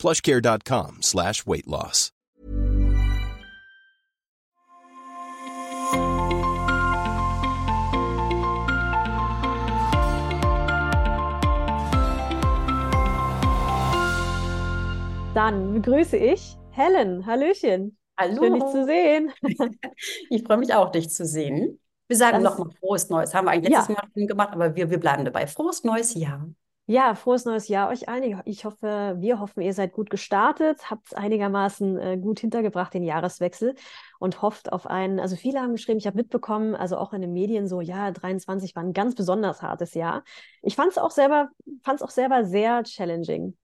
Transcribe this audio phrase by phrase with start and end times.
[0.00, 2.10] plushcare.com slash weight loss.
[15.34, 17.24] Dann begrüße ich Helen.
[17.26, 17.96] Hallöchen.
[18.18, 18.42] Hallo.
[18.42, 19.32] Schön, dich zu sehen.
[20.30, 21.78] Ich freue mich auch, dich zu sehen.
[22.08, 23.34] Wir sagen nochmal frohes Neues.
[23.34, 23.78] Haben wir eigentlich Ja.
[23.78, 25.46] letztes Mal schon gemacht, aber wir, wir bleiben dabei.
[25.46, 26.48] Frohes neues Jahr.
[26.90, 28.42] Ja, frohes neues Jahr euch allen.
[28.46, 33.04] Ich hoffe, wir hoffen, ihr seid gut gestartet, habt es einigermaßen äh, gut hintergebracht, den
[33.04, 33.76] Jahreswechsel
[34.18, 37.32] und hofft auf einen, also viele haben geschrieben, ich habe mitbekommen, also auch in den
[37.32, 40.24] Medien so, ja, 23 war ein ganz besonders hartes Jahr.
[40.62, 41.50] Ich fand es auch selber,
[41.84, 43.56] fand es auch selber sehr challenging,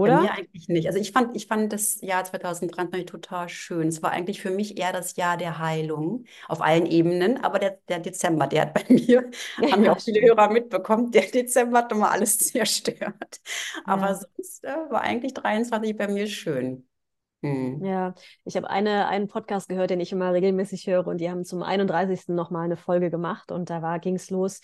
[0.00, 0.18] Bei oder?
[0.18, 0.88] mir eigentlich nicht.
[0.88, 3.86] Also ich fand, ich fand das Jahr 2023 total schön.
[3.86, 7.38] Es war eigentlich für mich eher das Jahr der Heilung auf allen Ebenen.
[7.44, 9.30] Aber der, der Dezember, der hat bei mir,
[9.70, 13.40] haben ja auch viele Hörer mitbekommen, der Dezember hat nochmal alles zerstört.
[13.84, 14.16] Aber Ja.
[14.16, 16.88] sonst äh, war eigentlich 23 bei mir schön.
[17.42, 17.84] Hm.
[17.84, 21.44] Ja, ich habe eine, einen Podcast gehört, den ich immer regelmäßig höre und die haben
[21.44, 22.32] zum 31.
[22.34, 24.60] nochmal eine Folge gemacht und da war, ging es los.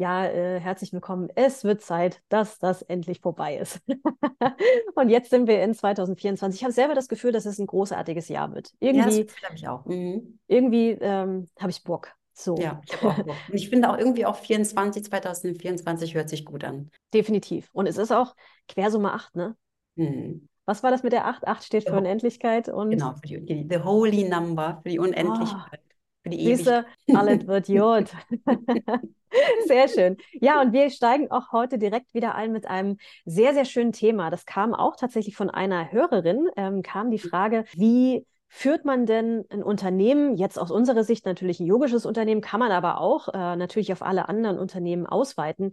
[0.00, 1.28] Ja, äh, herzlich willkommen.
[1.34, 3.80] Es wird Zeit, dass das endlich vorbei ist.
[4.94, 6.60] Und jetzt sind wir in 2024.
[6.60, 8.72] Ich habe selber das Gefühl, dass es ein großartiges Jahr wird.
[8.80, 9.84] Ja, das Irgendwie, Gefühl habe ich auch.
[9.86, 10.38] Mhm.
[10.46, 12.12] irgendwie ähm, habe ich Bock.
[12.32, 13.36] So, Ja, ich habe auch Bock.
[13.48, 16.92] Und ich finde auch irgendwie auch 24, 2024 hört sich gut an.
[17.12, 17.68] definitiv.
[17.72, 18.36] Und es ist auch
[18.68, 19.56] Quersumme 8, ne?
[19.96, 20.48] Mhm.
[20.64, 21.48] Was war das mit der 8?
[21.48, 21.98] 8 steht für Ja.
[21.98, 25.80] Unendlichkeit und Genau, für die, die the holy number, für die Unendlichkeit,
[26.28, 28.10] für die Siehste, alles wird Jod.
[29.66, 30.16] Sehr schön.
[30.40, 32.96] Ja, und wir steigen auch heute direkt wieder ein mit einem
[33.26, 34.30] sehr, sehr schönen Thema.
[34.30, 39.44] Das kam auch tatsächlich von einer Hörerin, ähm, kam die Frage, wie führt man denn
[39.50, 43.56] ein Unternehmen, jetzt aus unserer Sicht natürlich ein yogisches Unternehmen, kann man aber auch äh,
[43.56, 45.72] natürlich auf alle anderen Unternehmen ausweiten.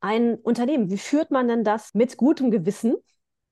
[0.00, 2.94] Ein Unternehmen, wie führt man denn das mit gutem Gewissen?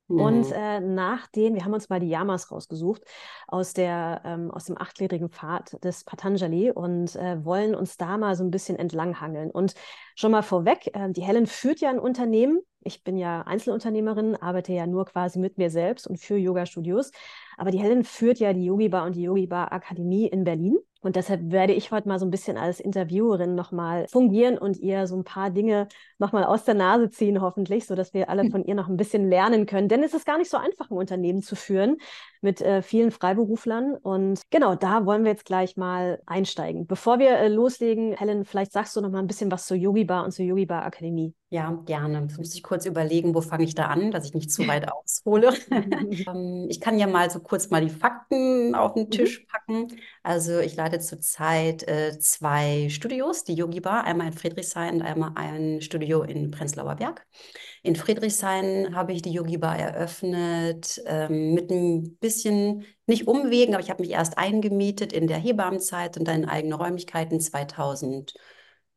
[0.09, 0.53] Und Mhm.
[0.53, 3.03] äh, nach den, wir haben uns mal die Yamas rausgesucht
[3.49, 8.35] aus, der, ähm, aus dem achtgliedrigen Pfad des Patanjali und äh, wollen uns da mal
[8.37, 9.51] so ein bisschen entlanghangeln.
[9.51, 9.75] Und
[10.15, 12.61] schon mal vorweg, äh, die Helen führt ja ein Unternehmen.
[12.85, 17.11] Ich bin ja Einzelunternehmerin, arbeite ja nur quasi mit mir selbst und für Yoga-Studios.
[17.57, 20.79] Aber die Helen führt ja die Yogi Bar und die Yogi Bar Akademie in Berlin.
[21.03, 25.07] Und deshalb werde ich heute mal so ein bisschen als Interviewerin nochmal fungieren und ihr
[25.07, 28.75] so ein paar Dinge nochmal aus der Nase ziehen, hoffentlich, sodass wir alle von ihr
[28.75, 29.89] noch ein bisschen lernen können.
[29.89, 31.99] Denn es ist gar nicht so einfach, ein Unternehmen zu führen
[32.43, 33.95] mit äh, vielen Freiberuflern.
[33.97, 36.87] Und genau, da wollen wir jetzt gleich mal einsteigen.
[36.87, 40.05] Bevor wir äh, loslegen, Helen, vielleicht sagst du noch mal ein bisschen was zur Yogi
[40.05, 41.35] Bar und zur Yogi Bar Akademie.
[41.51, 42.21] Ja, gerne.
[42.23, 44.91] Jetzt muss ich kurz überlegen, wo fange ich da an, dass ich nicht zu weit
[44.91, 45.53] aushole.
[46.27, 49.11] Ähm, Ich kann ja mal so kurz mal die Fakten auf den Mhm.
[49.11, 49.89] Tisch packen.
[50.23, 55.33] Also ich leite zurzeit äh, zwei Studios, die Yogi Bar, einmal in Friedrichshain und einmal
[55.35, 57.27] ein Studio in Prenzlauer Berg.
[57.85, 63.83] In Friedrichshain habe ich die Yogi Bar eröffnet, ähm, mit ein bisschen, nicht Umwegen, aber
[63.83, 67.41] ich habe mich erst eingemietet in der Hebammenzeit und dann in eigene Räumlichkeiten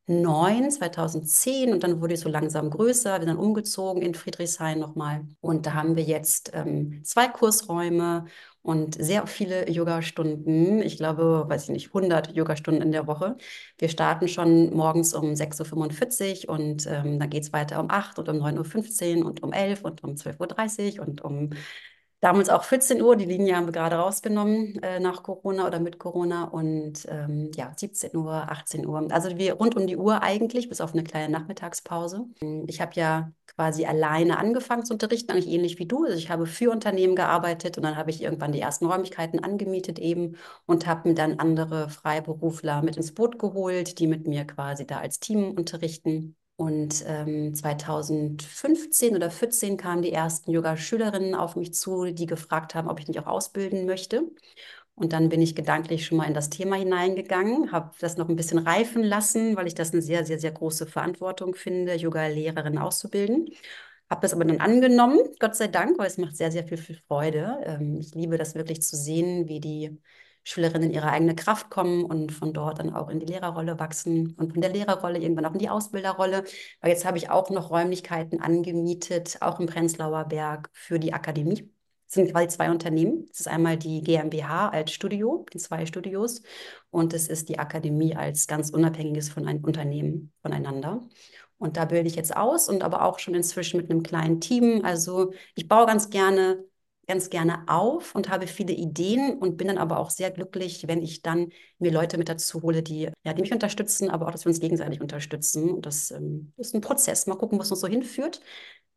[0.07, 5.25] 2009, 2010 und dann wurde ich so langsam größer, bin dann umgezogen in Friedrichshain nochmal
[5.41, 8.25] und da haben wir jetzt ähm, zwei Kursräume
[8.61, 10.81] und sehr viele Yogastunden.
[10.81, 13.37] Ich glaube, weiß ich nicht, 100 Yogastunden in der Woche.
[13.77, 18.19] Wir starten schon morgens um 6.45 Uhr und ähm, dann geht es weiter um 8
[18.19, 21.49] und um 9.15 Uhr und um 11 und um 12.30 Uhr und um
[22.19, 23.15] damals auch 14 Uhr.
[23.15, 27.71] Die Linie haben wir gerade rausgenommen äh, nach Corona oder mit Corona und ähm, ja,
[27.75, 29.07] 17 Uhr, 18 Uhr.
[29.11, 32.25] Also wir rund um die Uhr eigentlich, bis auf eine kleine Nachmittagspause.
[32.67, 36.03] Ich habe ja quasi alleine angefangen zu unterrichten, eigentlich ähnlich wie du.
[36.05, 39.99] Also ich habe für Unternehmen gearbeitet und dann habe ich irgendwann die ersten Räumlichkeiten angemietet
[39.99, 44.85] eben und habe mir dann andere Freiberufler mit ins Boot geholt, die mit mir quasi
[44.85, 46.35] da als Team unterrichten.
[46.57, 52.87] Und ähm, 2015 oder 14 kamen die ersten Yoga-Schülerinnen auf mich zu, die gefragt haben,
[52.89, 54.23] ob ich nicht auch ausbilden möchte.
[54.95, 58.37] Und dann bin ich gedanklich schon mal in das Thema hineingegangen, habe das noch ein
[58.37, 63.49] bisschen reifen lassen, weil ich das eine sehr, sehr, sehr große Verantwortung finde, Yoga-Lehrerinnen auszubilden.
[64.09, 66.97] Habe das aber dann angenommen, Gott sei Dank, weil es macht sehr, sehr viel, viel
[67.07, 67.59] Freude.
[67.65, 69.99] Ähm, ich liebe das wirklich zu sehen, wie die
[70.45, 74.35] Schülerinnen in ihre eigene Kraft kommen und von dort dann auch in die Lehrerrolle wachsen
[74.37, 76.43] und von der Lehrerrolle irgendwann auch in die Ausbilderrolle.
[76.81, 81.69] Weil jetzt habe ich auch noch Räumlichkeiten angemietet, auch im Prenzlauer Berg für die Akademie.
[82.07, 83.25] sind quasi zwei Unternehmen.
[83.29, 86.41] Das ist einmal die GmbH als Studio, die zwei Studios,
[86.91, 91.01] und es ist die Akademie als ganz unabhängiges von einem Unternehmen voneinander.
[91.57, 94.81] Und da bilde ich jetzt aus und aber auch schon inzwischen mit einem kleinen Team.
[94.83, 96.63] Also ich baue ganz gerne,
[97.07, 101.01] ganz gerne auf und habe viele Ideen und bin dann aber auch sehr glücklich, wenn
[101.01, 104.45] ich dann mir Leute mit dazu hole, die, ja, die mich unterstützen, aber auch, dass
[104.45, 105.69] wir uns gegenseitig unterstützen.
[105.71, 107.27] Und das ähm, ist ein Prozess.
[107.27, 108.41] Mal gucken, was uns so hinführt.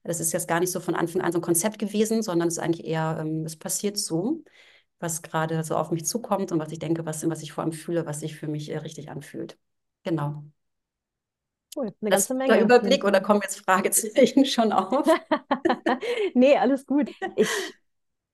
[0.04, 2.54] Das ist jetzt gar nicht so von Anfang an so ein Konzept gewesen, sondern es
[2.56, 4.42] ist eigentlich eher, ähm, es passiert so,
[5.00, 7.72] was gerade so auf mich zukommt und was ich denke, was, was ich vor allem
[7.72, 9.58] fühle, was sich für mich äh, richtig anfühlt.
[10.04, 10.44] Genau.
[11.76, 12.54] Cool, eine Das ganze Menge.
[12.54, 15.06] der Überblick oder kommen jetzt Fragezeichen schon auf?
[16.34, 17.10] nee, alles gut.
[17.36, 17.48] Ich,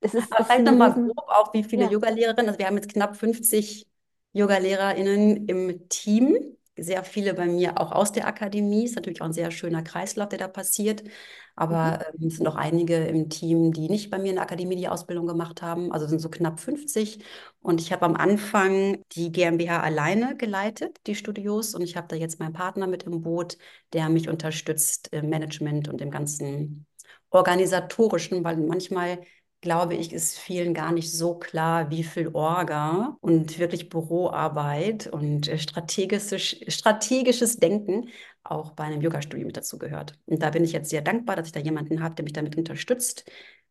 [0.05, 1.91] es ist, Aber vielleicht nochmal grob auch, wie viele Ja.
[1.91, 2.49] Yoga-Lehrerinnen.
[2.49, 3.87] Also wir haben jetzt knapp 50
[4.33, 6.37] Yoga-LehrerInnen im Team.
[6.77, 8.85] Sehr viele bei mir auch aus der Akademie.
[8.85, 11.05] Ist natürlich auch ein sehr schöner Kreislauf, der da passiert.
[11.05, 11.15] Mhm.
[11.57, 14.75] Aber ähm, es sind auch einige im Team, die nicht bei mir in der Akademie
[14.77, 15.93] die Ausbildung gemacht haben.
[15.93, 17.25] Also es sind so knapp 50.
[17.61, 21.75] Und ich habe am Anfang die GmbH alleine geleitet, die Studios.
[21.75, 23.57] Und ich habe da jetzt meinen Partner mit im Boot,
[23.93, 26.87] der mich unterstützt im Management und im ganzen
[27.31, 29.21] organisatorischen, weil manchmal
[29.65, 35.49] glaube ich, ist vielen gar nicht so klar, wie viel Orga und wirklich Büroarbeit und
[35.49, 38.11] äh, strategisches, strategisches Denken
[38.45, 40.19] auch bei einem Yoga-Studio mit dazu gehört.
[40.27, 42.57] Und da bin ich jetzt sehr dankbar, dass ich da jemanden habe, der mich damit
[42.57, 43.25] unterstützt,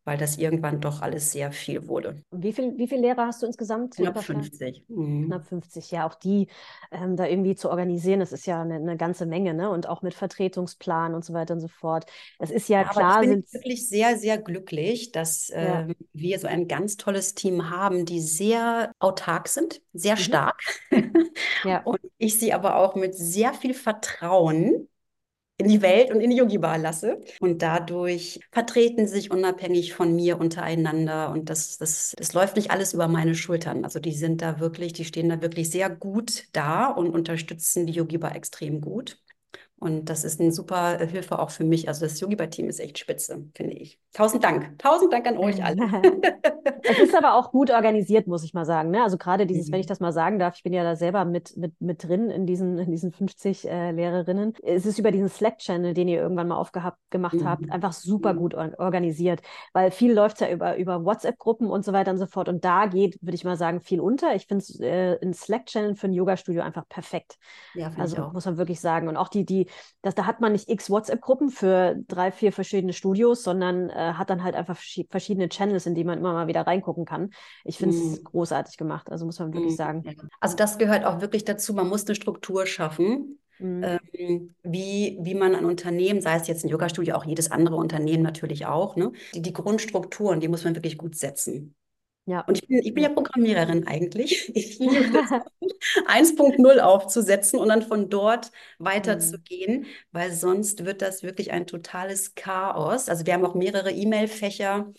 [0.05, 2.21] weil das irgendwann doch alles sehr viel wurde.
[2.31, 3.95] Wie viel, wie viele Lehrer hast du insgesamt?
[3.95, 4.23] Knapp ungefähr?
[4.23, 4.83] 50.
[4.87, 5.27] Mhm.
[5.27, 6.47] Knapp 50, ja, auch die
[6.91, 9.69] ähm, da irgendwie zu organisieren, das ist ja eine, eine ganze Menge, ne?
[9.69, 12.05] Und auch mit Vertretungsplan und so weiter und so fort.
[12.39, 15.83] Es ist ja Ja, aber klar, ich bin sind wirklich sehr, sehr glücklich, dass ja,
[15.83, 20.59] ähm, wir so ein ganz tolles Team haben, die sehr autark sind, sehr mhm, stark.
[21.63, 24.87] ja, Und ich sie aber auch mit sehr viel Vertrauen
[25.57, 27.21] in die Welt und in die Yogi-Bar lasse.
[27.39, 31.31] Und dadurch vertreten sie sich unabhängig von mir untereinander.
[31.31, 33.83] Und das, das, das läuft nicht alles über meine Schultern.
[33.83, 37.93] Also die sind da wirklich, die stehen da wirklich sehr gut da und unterstützen die
[37.93, 39.22] Yogi-Bar extrem gut.
[39.83, 41.87] Und das ist eine super äh, Hilfe auch für mich.
[41.87, 43.99] Also das Yogi-Bar-Team ist echt spitze, finde ich.
[44.13, 44.77] Tausend Dank.
[44.79, 45.77] Tausend Dank an euch alle.
[46.85, 48.91] Es ist aber auch gut organisiert, muss ich mal sagen.
[48.91, 49.01] Ne?
[49.03, 49.87] Also gerade dieses, wenn ich Mhm.
[49.87, 52.77] das mal sagen darf, ich bin ja da selber mit, mit, mit drin in diesen,
[52.77, 54.53] in diesen 50 äh, Lehrerinnen.
[54.63, 57.71] Es ist über diesen Slack-Channel, den ihr irgendwann mal aufgehabt gemacht habt, Mhm.
[57.71, 58.37] einfach super Mhm.
[58.37, 59.41] gut or organisiert.
[59.71, 62.49] Weil viel läuft ja über, über WhatsApp-Gruppen und so weiter und so fort.
[62.49, 64.35] Und da geht, würde ich mal sagen, viel unter.
[64.35, 67.37] Ich finde es äh, ein Slack-Channel für ein Yoga-Studio einfach perfekt.
[67.73, 69.07] Ja, finde ich Also muss man wirklich sagen.
[69.07, 69.67] Und auch die, die,
[70.01, 74.29] das, da hat man nicht x WhatsApp-Gruppen für drei, vier verschiedene Studios, sondern äh, hat
[74.29, 77.29] dann halt einfach verschi- verschiedene Channels, in die man immer mal wieder reingucken kann.
[77.63, 78.23] Ich finde es Mhm.
[78.25, 79.77] großartig gemacht, also muss man wirklich Mhm.
[79.77, 80.03] sagen.
[80.39, 81.73] Also das gehört auch wirklich dazu.
[81.73, 83.99] Man muss eine Struktur schaffen, Mhm.
[84.13, 88.23] ähm, wie, wie man ein Unternehmen, sei es jetzt ein Yoga-Studio, auch jedes andere Unternehmen
[88.23, 89.11] natürlich auch, ne?
[89.33, 91.75] Die, die Grundstrukturen, die muss man wirklich gut setzen.
[92.25, 93.09] Ja, Und ich bin, ich bin ja.
[93.09, 94.49] Programmiererin eigentlich.
[94.55, 95.33] Ich liebe das,
[96.05, 98.85] 1.0 aufzusetzen und dann von dort Mhm.
[98.85, 103.09] weiterzugehen, weil sonst wird das wirklich ein totales Chaos.
[103.09, 104.93] Also wir haben auch mehrere E-Mail-Fächer.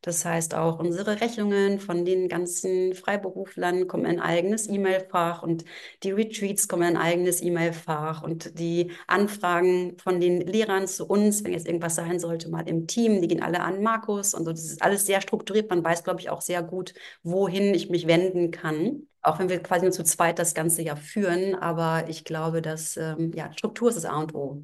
[0.00, 5.64] Das heißt auch unsere Rechnungen von den ganzen Freiberuflern kommen in ein eigenes E-Mail-Fach und
[6.04, 11.42] die Retreats kommen in ein eigenes E-Mail-Fach und die Anfragen von den Lehrern zu uns,
[11.44, 14.52] wenn jetzt irgendwas sein sollte, mal im Team, die gehen alle an Markus und so.
[14.52, 15.68] Das ist alles sehr strukturiert.
[15.70, 19.08] Man weiß, glaube ich, auch sehr gut, wohin ich mich wenden kann.
[19.20, 22.96] Auch wenn wir quasi nur zu zweit das ganze ja führen, aber ich glaube, dass
[22.96, 24.62] ähm, ja, Struktur ist das A und O,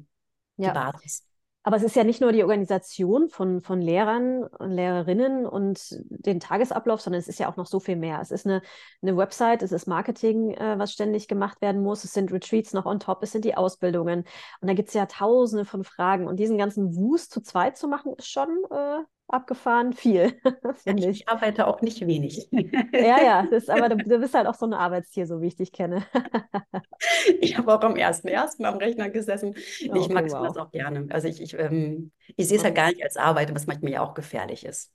[0.65, 0.71] die Ja.
[0.71, 1.23] Basis.
[1.65, 5.79] Aber es ist ja nicht nur die Organisation von, von Lehrern und Lehrerinnen und
[6.09, 8.19] den Tagesablauf, sondern es ist ja auch noch so viel mehr.
[8.21, 8.61] Es ist eine,
[9.01, 12.85] eine Website, es ist Marketing, äh, was ständig gemacht werden muss, es sind Retreats noch
[12.85, 14.25] on top, es sind die Ausbildungen.
[14.61, 16.27] Und da gibt es ja tausende von Fragen.
[16.27, 20.39] Und diesen ganzen Wust zu zweit zu machen, ist schon äh, abgefahren viel,
[20.85, 22.47] Ja, ich arbeite auch nicht wenig.
[22.51, 25.47] Ja, ja, das ist, aber du, du bist halt auch so ein Arbeitstier, so wie
[25.47, 26.05] ich dich kenne.
[27.41, 29.55] Ich habe auch am ersten ersten am Rechner gesessen.
[29.91, 30.57] Nee, ich mag okay, sowas wow.
[30.57, 31.07] auch gerne.
[31.11, 34.01] Also ich, ich, ähm, ich sehe es halt gar nicht als Arbeit, was manchmal ja
[34.01, 34.91] auch gefährlich ist.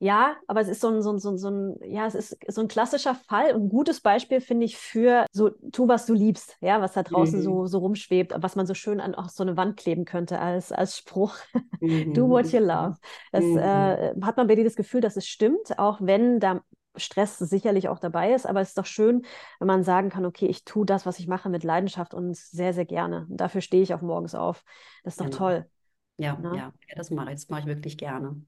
[0.00, 2.36] Ja, aber es ist so ein, so ein, so ein, so ein, ja, es ist
[2.48, 6.12] so ein klassischer Fall und ein gutes Beispiel, finde ich, für so, tu, was du
[6.12, 7.40] liebst, ja, was da draußen Mhm.
[7.40, 10.72] so, so rumschwebt, was man so schön an auch so eine Wand kleben könnte als,
[10.72, 11.36] als Spruch.
[12.12, 12.28] Do Mhm.
[12.28, 12.96] what you love.
[13.32, 13.56] Das Mhm.
[13.56, 16.62] äh, hat man bei dir das Gefühl, dass es stimmt, auch wenn da
[16.96, 19.24] Stress sicherlich auch dabei ist, aber es ist doch schön,
[19.58, 22.72] wenn man sagen kann, okay, ich tue das, was ich mache, mit Leidenschaft und sehr,
[22.74, 23.26] sehr gerne.
[23.30, 24.64] Und dafür stehe ich auch morgens auf.
[25.02, 25.38] Das ist doch Genau.
[25.38, 25.70] toll.
[26.18, 26.50] Ja, Ne?
[26.50, 27.36] ja, ja, das mache ich.
[27.40, 28.42] Das mache ich wirklich gerne.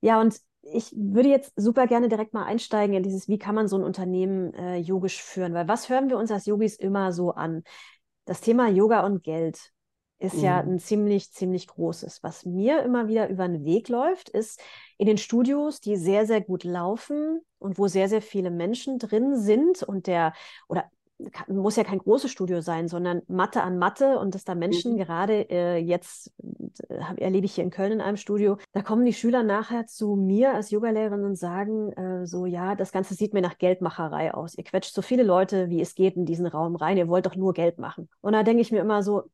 [0.00, 3.68] Ja, und ich würde jetzt super gerne direkt mal einsteigen in dieses, wie kann man
[3.68, 5.54] so ein Unternehmen äh, yogisch führen?
[5.54, 7.62] Weil was hören wir uns als Yogis immer so an?
[8.26, 9.72] Das Thema Yoga und Geld.
[10.20, 10.44] Ist mhm.
[10.44, 12.22] ja ein ziemlich, ziemlich großes.
[12.22, 14.60] Was mir immer wieder über den Weg läuft, ist
[14.98, 19.36] in den Studios, die sehr, sehr gut laufen und wo sehr, sehr viele Menschen drin
[19.36, 20.34] sind und der,
[20.68, 20.84] oder
[21.48, 24.98] muss ja kein großes Studio sein, sondern Mathe an Mathe und dass da Menschen mhm.
[24.98, 26.32] gerade äh, jetzt
[26.88, 30.16] äh, erlebe ich hier in Köln in einem Studio, da kommen die Schüler nachher zu
[30.16, 34.54] mir als Yogalehrerin und sagen äh, so, ja, das Ganze sieht mir nach Geldmacherei aus.
[34.56, 36.96] Ihr quetscht so viele Leute, wie es geht, in diesen Raum rein.
[36.96, 38.08] Ihr wollt doch nur Geld machen.
[38.20, 39.24] Und da denke ich mir immer so,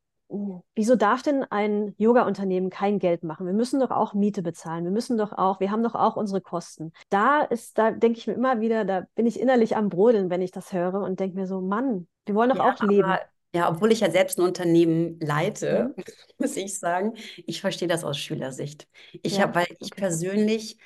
[0.75, 3.47] Wieso darf denn ein Yoga-Unternehmen kein Geld machen?
[3.47, 4.85] Wir müssen doch auch Miete bezahlen.
[4.85, 6.93] Wir müssen doch auch, wir haben doch auch unsere Kosten.
[7.11, 10.43] Da ist, da denke ich mir immer wieder, da bin ich innerlich am Brodeln, wenn
[10.43, 13.05] ich das höre und denke mir so, Mann, wir wollen doch ja, auch leben.
[13.05, 13.21] Aber,
[13.55, 16.05] ja, obwohl ich ja selbst ein Unternehmen leite, mhm.
[16.39, 17.15] muss ich sagen,
[17.47, 18.89] ich verstehe das aus Schülersicht.
[19.23, 20.79] Ich ja, habe, weil ich persönlich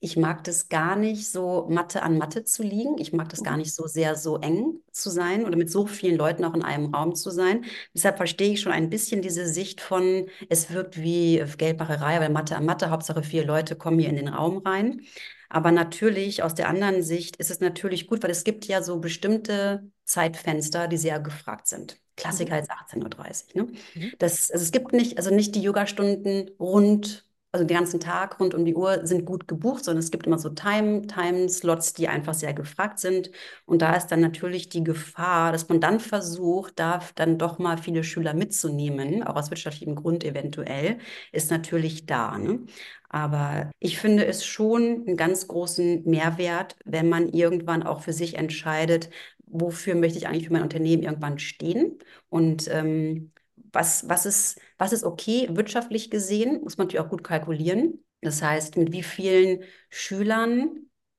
[0.00, 2.98] ich mag das gar nicht so Mathe an Mathe zu liegen.
[2.98, 3.60] Ich mag das gar mhm.
[3.60, 6.94] nicht so sehr so eng zu sein oder mit so vielen Leuten auch in einem
[6.94, 7.64] Raum zu sein.
[7.94, 12.56] Deshalb verstehe ich schon ein bisschen diese Sicht von, es wirkt wie Geldmacherei, weil Mathe
[12.56, 15.02] an Mathe, Hauptsache vier Leute kommen hier in den Raum rein.
[15.48, 18.98] Aber natürlich, aus der anderen Sicht ist es natürlich gut, weil es gibt ja so
[19.00, 21.98] bestimmte Zeitfenster, die sehr gefragt sind.
[22.16, 22.60] Klassiker mhm.
[22.60, 23.62] ist 18.30 Uhr.
[23.62, 23.72] Ne?
[23.94, 24.12] Mhm.
[24.18, 28.54] Das, also es gibt nicht, also nicht die Yogastunden rund also den ganzen Tag rund
[28.54, 32.34] um die Uhr sind gut gebucht, sondern es gibt immer so Time, Time-Slots, die einfach
[32.34, 33.30] sehr gefragt sind.
[33.64, 37.78] Und da ist dann natürlich die Gefahr, dass man dann versucht, da dann doch mal
[37.78, 40.98] viele Schüler mitzunehmen, auch aus wirtschaftlichem Grund eventuell,
[41.32, 42.36] ist natürlich da.
[42.36, 42.60] Ne?
[43.08, 48.34] Aber ich finde es schon einen ganz großen Mehrwert, wenn man irgendwann auch für sich
[48.36, 49.08] entscheidet,
[49.46, 53.32] wofür möchte ich eigentlich für mein Unternehmen irgendwann stehen und ähm,
[53.72, 58.04] was, was, ist, was ist okay wirtschaftlich gesehen, muss man natürlich auch gut kalkulieren.
[58.20, 60.60] Das heißt, mit wie vielen Schülern,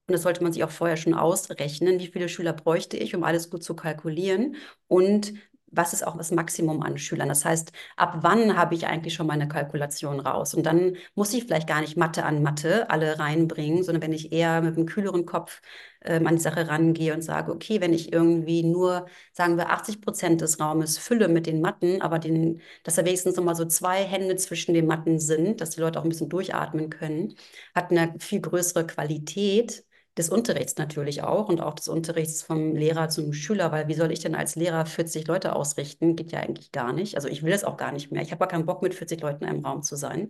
[0.08, 3.24] und das sollte man sich auch vorher schon ausrechnen, wie viele Schüler bräuchte ich, um
[3.24, 4.56] alles gut zu kalkulieren
[4.88, 5.34] und
[5.72, 7.30] was ist auch das Maximum an Schülern?
[7.30, 10.54] Das heißt, ab wann habe ich eigentlich schon meine Kalkulation raus?
[10.54, 14.32] Und dann muss ich vielleicht gar nicht Mathe an Mathe alle reinbringen, sondern wenn ich
[14.32, 15.62] eher mit einem kühleren Kopf
[16.02, 20.02] ähm, an die Sache rangehe und sage, okay, wenn ich irgendwie nur, sagen wir, 80
[20.02, 24.04] Prozent des Raumes fülle mit den Matten, aber den, dass da wenigstens nochmal so zwei
[24.04, 27.36] Hände zwischen den Matten sind, dass die Leute auch ein bisschen durchatmen können,
[27.76, 29.84] hat eine viel größere Qualität
[30.20, 34.12] des Unterrichts natürlich auch und auch des Unterrichts vom Lehrer zum Schüler, weil wie soll
[34.12, 36.16] ich denn als Lehrer 40 Leute ausrichten?
[36.16, 37.16] Geht ja eigentlich gar nicht.
[37.16, 38.22] Also ich will es auch gar nicht mehr.
[38.22, 40.30] Ich habe gar keinen Bock, mit 40 Leuten in einem Raum zu sein.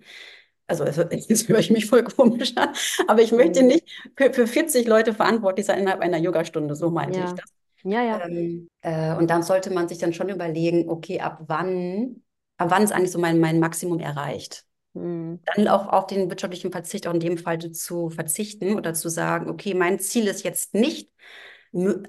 [0.67, 2.69] Also jetzt höre ich mich voll komisch an,
[3.07, 3.67] aber ich möchte mhm.
[3.69, 7.25] nicht für, für 40 Leute verantwortlich sein innerhalb einer Yogastunde, so meinte ja.
[7.25, 7.51] ich das.
[7.83, 8.25] Ja, ja.
[8.25, 12.21] Ähm, äh, und dann sollte man sich dann schon überlegen, okay, ab wann,
[12.57, 14.65] ab wann ist eigentlich so mein, mein Maximum erreicht?
[14.99, 15.39] Mhm.
[15.55, 19.49] Dann auch auf den wirtschaftlichen Verzicht auch in dem Fall zu verzichten oder zu sagen,
[19.49, 21.09] okay, mein Ziel ist jetzt nicht,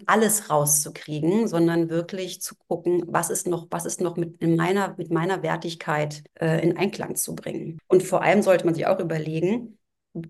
[0.06, 4.94] alles rauszukriegen, sondern wirklich zu gucken, was ist noch, was ist noch mit, in meiner,
[4.96, 7.78] mit meiner Wertigkeit äh, in Einklang zu bringen.
[7.86, 9.78] Und vor allem sollte man sich auch überlegen,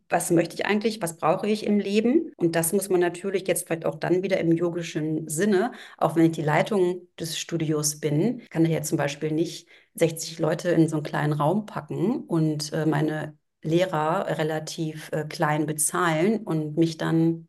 [0.09, 2.33] was möchte ich eigentlich, was brauche ich im Leben?
[2.37, 6.27] Und das muss man natürlich jetzt vielleicht auch dann wieder im yogischen Sinne, auch wenn
[6.27, 10.89] ich die Leitung des Studios bin, kann ich ja zum Beispiel nicht 60 Leute in
[10.89, 16.97] so einen kleinen Raum packen und äh, meine Lehrer relativ äh, klein bezahlen und mich
[16.97, 17.49] dann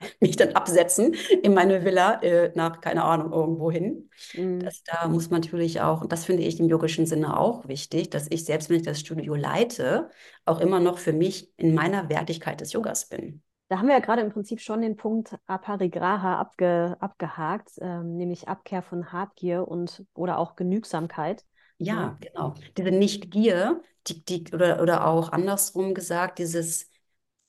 [0.20, 4.10] mich dann absetzen in meine Villa äh, nach, keine Ahnung, irgendwo hin.
[4.34, 4.60] Mhm.
[4.60, 8.10] Das, da muss man natürlich auch, und das finde ich im yogischen Sinne auch wichtig,
[8.10, 10.10] dass ich selbst, wenn ich das Studio leite,
[10.44, 13.42] auch immer noch für mich in meiner Wertigkeit des Yogas bin.
[13.68, 18.46] Da haben wir ja gerade im Prinzip schon den Punkt Aparigraha abge, abgehakt, ähm, nämlich
[18.46, 21.44] Abkehr von Habgier und oder auch Genügsamkeit.
[21.78, 21.94] Ja.
[21.94, 22.16] Ne?
[22.20, 22.54] genau.
[22.76, 26.88] Diese Nicht-Gier, die, die, oder, oder auch andersrum gesagt, dieses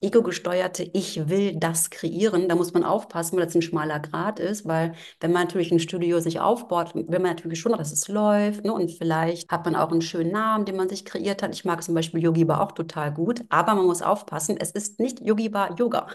[0.00, 4.64] ego-gesteuerte Ich will das kreieren, da muss man aufpassen, weil das ein schmaler Grad ist,
[4.66, 8.64] weil wenn man natürlich ein Studio sich aufbaut, will man natürlich schon, dass es läuft
[8.64, 8.72] ne?
[8.72, 11.52] und vielleicht hat man auch einen schönen Namen, den man sich kreiert hat.
[11.54, 15.00] Ich mag zum Beispiel Yogi Bar auch total gut, aber man muss aufpassen, es ist
[15.00, 16.06] nicht Yogi Bar Yoga,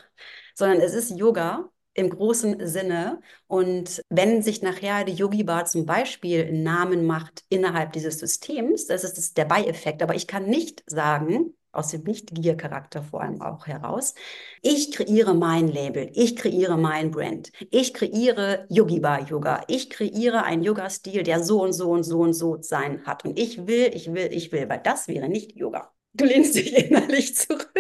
[0.56, 3.22] sondern es ist Yoga im großen Sinne.
[3.48, 9.04] Und wenn sich nachher die Yogi Bar zum Beispiel Namen macht innerhalb dieses Systems, das
[9.04, 10.02] ist der Beieffekt.
[10.02, 14.14] Aber ich kann nicht sagen, aus dem Nicht-Gier-Charakter vor allem auch heraus.
[14.62, 20.44] Ich kreiere mein Label, ich kreiere mein Brand, ich kreiere Yogi Bar Yoga, ich kreiere
[20.44, 23.26] einen Yoga-Stil, der so und so und so und so sein hat.
[23.26, 25.92] Und ich will, ich will, ich will, weil das wäre nicht Yoga.
[26.14, 27.72] Du lehnst dich innerlich zurück.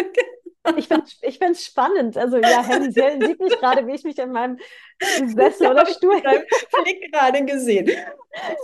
[0.77, 2.17] Ich finde es ich find's spannend.
[2.17, 4.57] Also ja, Henny sieht mich gerade, wie ich mich in meinem
[4.99, 6.21] Sessel oder Stuhl...
[6.21, 7.89] Flick gerade gesehen.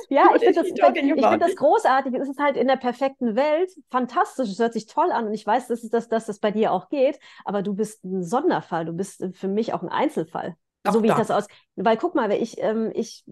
[0.08, 2.14] Ja, ich finde das, find, find das großartig.
[2.16, 4.50] Es ist halt in der perfekten Welt fantastisch.
[4.50, 6.90] Es hört sich toll an und ich weiß, dass, dass, dass das bei dir auch
[6.90, 7.20] geht.
[7.44, 8.86] Aber du bist ein Sonderfall.
[8.86, 10.56] Du bist für mich auch ein Einzelfall.
[10.84, 11.14] Ach, so wie da.
[11.14, 11.48] ich das aus...
[11.76, 13.26] Weil guck mal, ich, ähm, ich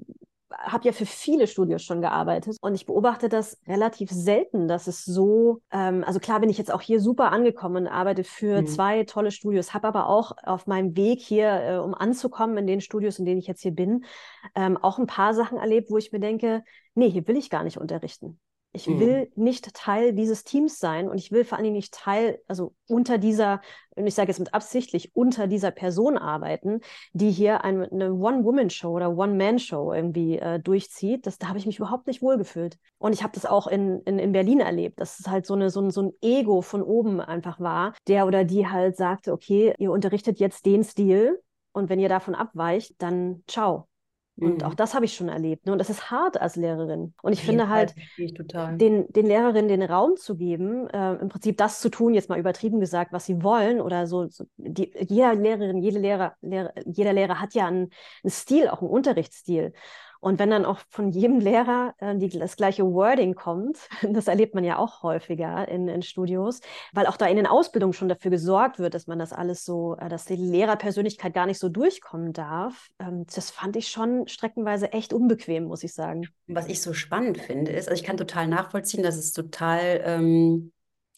[0.52, 5.04] habe ja für viele Studios schon gearbeitet und ich beobachte das relativ selten, dass es
[5.04, 8.68] so, ähm, also klar bin ich jetzt auch hier super angekommen, arbeite für mhm.
[8.68, 12.82] zwei tolle Studios, habe aber auch auf meinem Weg hier, äh, um anzukommen in den
[12.82, 14.06] Studios, in denen ich jetzt hier bin,
[14.56, 16.64] ähm, auch ein paar Sachen erlebt, wo ich mir denke,
[16.96, 18.40] nee, hier will ich gar nicht unterrichten.
[18.78, 19.00] Ich mhm.
[19.00, 22.74] will nicht Teil dieses Teams sein und ich will vor allen Dingen nicht Teil, also
[22.88, 23.62] unter dieser,
[23.96, 26.82] und ich sage jetzt mit absichtlich, unter dieser Person arbeiten,
[27.14, 31.26] die hier eine, eine One-Woman-Show oder One-Man-Show irgendwie äh, durchzieht.
[31.26, 32.78] Das, da habe ich mich überhaupt nicht wohlgefühlt.
[33.00, 35.72] Und ich habe das auch in, in, in Berlin erlebt, dass es halt so, eine,
[35.72, 39.74] so, ein, so ein Ego von oben einfach war, der oder die halt sagte, okay,
[39.80, 41.42] ihr unterrichtet jetzt den Stil
[41.72, 43.87] und wenn ihr davon abweicht, dann ciao.
[44.40, 44.76] Und auch mhm.
[44.76, 45.66] das habe ich schon erlebt.
[45.66, 45.72] Ne?
[45.72, 47.14] Und das ist hart als Lehrerin.
[47.24, 48.36] Und ich finde halt, ich
[48.78, 52.38] den, den Lehrerinnen den Raum zu geben, äh, im Prinzip das zu tun, jetzt mal
[52.38, 54.28] übertrieben gesagt, was sie wollen oder so.
[54.28, 57.90] so die, jeder Lehrerin, jede Lehrer, Lehrer, jeder Lehrer hat ja einen,
[58.24, 59.74] einen Stil, auch einen Unterrichtsstil.
[60.20, 64.56] Und wenn dann auch von jedem Lehrer äh, die, das gleiche Wording kommt, das erlebt
[64.56, 66.62] man ja auch häufiger in, in Studios,
[66.94, 69.96] weil auch da in den Ausbildungen schon dafür gesorgt wird, dass man das alles so,
[70.00, 74.94] äh, dass die Lehrerpersönlichkeit gar nicht so durchkommen darf, ähm, das fand ich schon streckenweise
[74.94, 76.28] echt unbequem, muss ich sagen.
[76.48, 80.72] Was ich so spannend finde, ist, also ich kann total nachvollziehen, dass es total ähm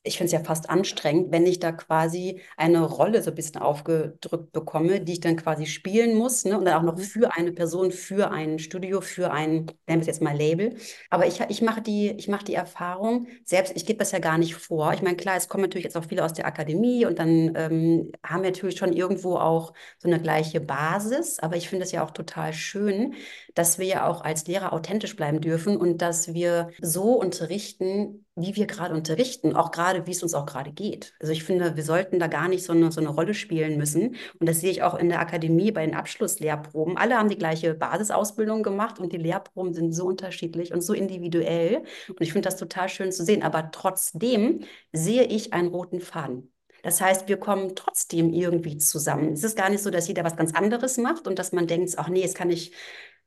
[0.04, 3.62] ich finde es ja fast anstrengend, wenn ich da quasi eine Rolle so ein bisschen
[3.62, 6.58] aufgedrückt bekomme, die ich dann quasi spielen muss ne?
[6.58, 7.02] und dann auch noch mhm.
[7.02, 10.76] für eine Person, für ein Studio, für ein, nennen wir es jetzt mal Label.
[11.10, 14.56] Aber ich, ich mache die, ich die Erfahrung, selbst ich gebe das ja gar nicht
[14.56, 14.94] vor.
[14.94, 18.12] Ich meine, klar, es kommen natürlich jetzt auch viele aus der Akademie und dann ähm,
[18.26, 22.06] haben wir natürlich schon irgendwo auch so eine gleiche Basis, aber ich finde es ja
[22.06, 23.16] auch total schön,
[23.60, 28.56] dass wir ja auch als Lehrer authentisch bleiben dürfen und dass wir so unterrichten, wie
[28.56, 31.14] wir gerade unterrichten, auch gerade, wie es uns auch gerade geht.
[31.20, 34.16] Also ich finde, wir sollten da gar nicht so eine, so eine Rolle spielen müssen.
[34.40, 36.96] Und das sehe ich auch in der Akademie bei den Abschlusslehrproben.
[36.96, 41.84] Alle haben die gleiche Basisausbildung gemacht und die Lehrproben sind so unterschiedlich und so individuell.
[42.08, 43.44] Und ich finde das total schön zu sehen.
[43.44, 44.62] Aber trotzdem
[44.94, 46.50] sehe ich einen roten Faden.
[46.82, 49.34] Das heißt, wir kommen trotzdem irgendwie zusammen.
[49.34, 51.94] Es ist gar nicht so, dass jeder was ganz anderes macht und dass man denkt,
[51.98, 52.72] ach nee, jetzt kann ich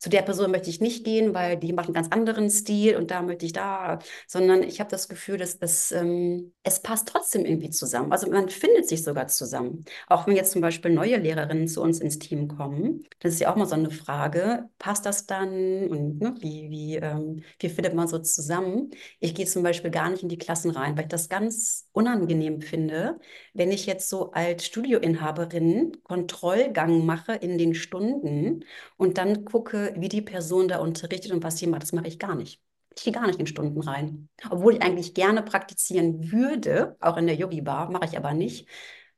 [0.03, 3.13] zu der Person möchte ich nicht gehen, weil die macht einen ganz anderen Stil und
[3.13, 7.45] da möchte ich da, sondern ich habe das Gefühl, dass das, ähm, es passt trotzdem
[7.45, 8.11] irgendwie zusammen.
[8.11, 9.85] Also man findet sich sogar zusammen.
[10.09, 13.53] Auch wenn jetzt zum Beispiel neue Lehrerinnen zu uns ins Team kommen, das ist ja
[13.53, 17.95] auch mal so eine Frage, passt das dann und ne, wie, wie, ähm, wie findet
[17.95, 18.91] man so zusammen?
[19.21, 22.61] Ich gehe zum Beispiel gar nicht in die Klassen rein, weil ich das ganz unangenehm
[22.61, 23.21] finde,
[23.55, 28.65] wenn ich jetzt so als Studioinhaberin Kontrollgang mache in den Stunden
[28.97, 31.83] und dann gucke, wie die Person da unterrichtet und was sie macht.
[31.83, 32.61] Das mache ich gar nicht.
[32.97, 34.29] Ich gehe gar nicht in Stunden rein.
[34.51, 38.69] Obwohl ich eigentlich gerne praktizieren würde, auch in der Yogi-Bar, mache ich aber nicht,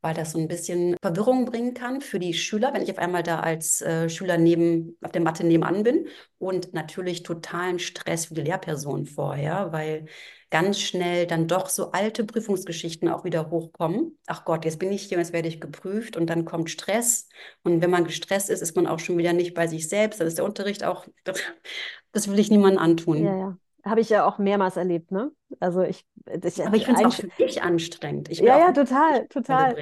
[0.05, 3.23] weil das so ein bisschen Verwirrung bringen kann für die Schüler, wenn ich auf einmal
[3.23, 8.35] da als äh, Schüler neben, auf der Matte nebenan bin und natürlich totalen Stress für
[8.35, 10.05] die Lehrperson vorher, weil
[10.51, 14.19] ganz schnell dann doch so alte Prüfungsgeschichten auch wieder hochkommen.
[14.27, 17.31] Ach Gott, jetzt bin ich hier jetzt werde ich geprüft und dann kommt Stress.
[17.63, 20.21] Und wenn man gestresst ist, ist man auch schon wieder nicht bei sich selbst.
[20.21, 21.07] Dann ist der Unterricht auch,
[22.13, 23.25] das will ich niemandem antun.
[23.25, 23.59] Ja, ja.
[23.85, 25.31] Habe ich ja auch mehrmals erlebt, ne?
[25.61, 28.29] Also ich, ich aber ich finde es auch für dich anstrengend.
[28.31, 29.77] ja, ja, total, total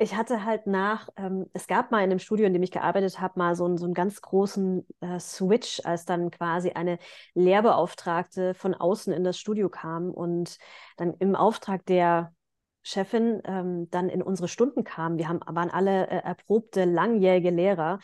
[0.00, 3.20] ich hatte halt nach, ähm, es gab mal in dem Studio, in dem ich gearbeitet
[3.20, 6.98] habe, mal so, einen, so einen ganz großen äh, Switch, als dann quasi eine
[7.34, 10.58] Lehrbeauftragte von außen in das Studio kam und
[10.96, 12.32] dann im Auftrag der
[12.84, 15.18] Chefin ähm, dann in unsere Stunden kam.
[15.18, 17.98] Wir haben, waren alle äh, erprobte, langjährige Lehrer.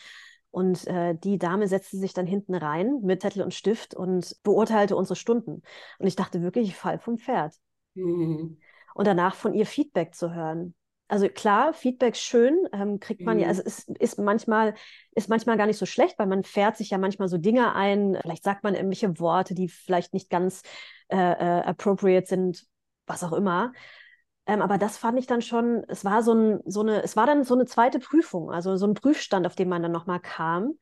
[0.54, 4.96] Und äh, die Dame setzte sich dann hinten rein mit Zettel und Stift und beurteilte
[4.96, 5.62] unsere Stunden.
[5.98, 7.54] Und ich dachte wirklich, ich fall vom Pferd.
[7.94, 8.58] Mhm.
[8.94, 10.74] Und danach von ihr Feedback zu hören
[11.08, 13.42] also klar, Feedback schön, ähm, kriegt man mhm.
[13.42, 14.74] ja, also es ist manchmal,
[15.12, 18.18] ist manchmal gar nicht so schlecht, weil man fährt sich ja manchmal so Dinge ein,
[18.20, 20.62] vielleicht sagt man irgendwelche Worte, die vielleicht nicht ganz
[21.08, 22.64] äh, äh, appropriate sind,
[23.06, 23.72] was auch immer.
[24.46, 27.26] Ähm, aber das fand ich dann schon, es war so, ein, so eine, es war
[27.26, 30.78] dann so eine zweite Prüfung, also so ein Prüfstand, auf den man dann nochmal kam.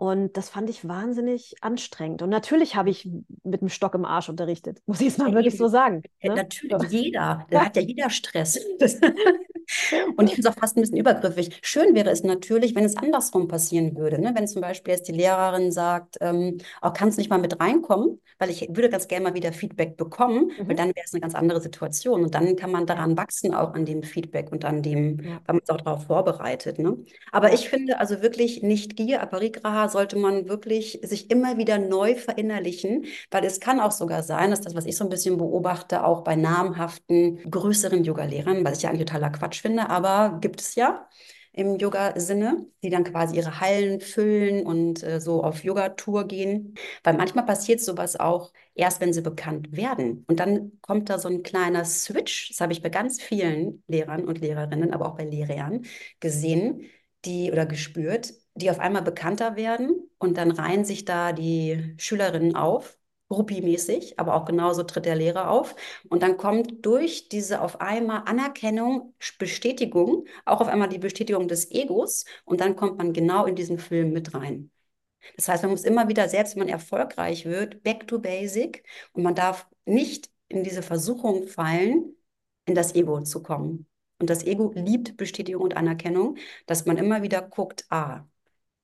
[0.00, 2.22] Und das fand ich wahnsinnig anstrengend.
[2.22, 3.06] Und natürlich habe ich
[3.44, 6.02] mit dem Stock im Arsch unterrichtet, muss ich jetzt mal wirklich so sagen.
[6.22, 6.36] Ja, ne?
[6.36, 7.46] Natürlich, jeder.
[7.50, 8.58] Da hat ja jeder Stress.
[10.16, 11.58] Und ich finde es auch fast ein bisschen übergriffig.
[11.62, 14.20] Schön wäre es natürlich, wenn es andersrum passieren würde.
[14.20, 14.32] Ne?
[14.34, 18.20] Wenn zum Beispiel jetzt die Lehrerin sagt, ähm, auch kannst du nicht mal mit reinkommen,
[18.38, 20.68] weil ich würde ganz gerne mal wieder Feedback bekommen, mhm.
[20.68, 22.24] weil dann wäre es eine ganz andere Situation.
[22.24, 25.40] Und dann kann man daran wachsen, auch an dem Feedback und an dem, ja.
[25.46, 26.78] weil man es auch darauf vorbereitet.
[26.78, 26.96] Ne?
[27.32, 32.14] Aber ich finde also wirklich nicht Gier, Aparigraha sollte man wirklich sich immer wieder neu
[32.14, 36.04] verinnerlichen, weil es kann auch sogar sein, dass das, was ich so ein bisschen beobachte,
[36.04, 40.74] auch bei namhaften, größeren Yoga-Lehrern, was ich ja eigentlich totaler Quatsch finde, aber gibt es
[40.74, 41.08] ja,
[41.52, 46.74] im Yoga-Sinne, die dann quasi ihre Hallen füllen und äh, so auf Yoga-Tour gehen.
[47.02, 50.24] Weil manchmal passiert sowas auch erst, wenn sie bekannt werden.
[50.28, 52.50] Und dann kommt da so ein kleiner Switch.
[52.50, 55.82] Das habe ich bei ganz vielen Lehrern und Lehrerinnen, aber auch bei Lehrern
[56.20, 56.86] gesehen,
[57.24, 62.56] die oder gespürt, die auf einmal bekannter werden und dann reihen sich da die Schülerinnen
[62.56, 62.98] auf
[63.30, 65.76] Gruppi-mäßig, aber auch genauso tritt der Lehrer auf.
[66.08, 71.70] Und dann kommt durch diese auf einmal Anerkennung, Bestätigung, auch auf einmal die Bestätigung des
[71.70, 74.70] Egos und dann kommt man genau in diesen Film mit rein.
[75.36, 79.22] Das heißt, man muss immer wieder, selbst wenn man erfolgreich wird, back to basic und
[79.22, 82.16] man darf nicht in diese Versuchung fallen,
[82.66, 83.86] in das Ego zu kommen.
[84.18, 88.24] Und das Ego liebt Bestätigung und Anerkennung, dass man immer wieder guckt, ah,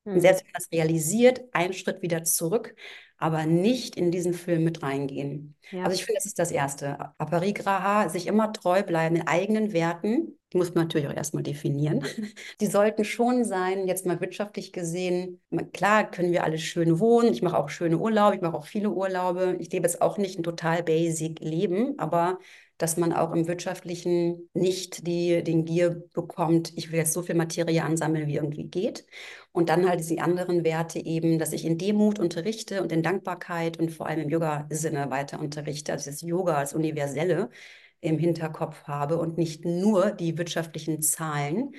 [0.07, 0.21] und hm.
[0.21, 2.75] selbst wenn man das realisiert, einen Schritt wieder zurück,
[3.19, 5.55] aber nicht in diesen Film mit reingehen.
[5.71, 5.85] Ja.
[5.85, 6.99] Also ich finde, das ist das Erste.
[7.19, 10.38] Aparigraha, sich immer treu bleiben in eigenen Werten.
[10.53, 12.05] Die muss man natürlich auch erstmal definieren.
[12.61, 15.40] Die sollten schon sein, jetzt mal wirtschaftlich gesehen.
[15.73, 17.33] Klar können wir alle schön wohnen.
[17.33, 18.37] Ich mache auch schöne Urlaube.
[18.37, 19.57] Ich mache auch viele Urlaube.
[19.59, 22.38] Ich lebe jetzt auch nicht ein total basic Leben, aber
[22.79, 27.35] dass man auch im Wirtschaftlichen nicht die, den Gier bekommt, ich will jetzt so viel
[27.35, 29.07] Materie ansammeln, wie irgendwie geht.
[29.53, 33.79] Und dann halt die anderen Werte eben, dass ich in Demut unterrichte und in Dankbarkeit
[33.79, 37.49] und vor allem im Yoga-Sinne weiter unterrichte, also das Yoga als Universelle
[38.01, 41.75] im Hinterkopf habe und nicht nur die wirtschaftlichen Zahlen.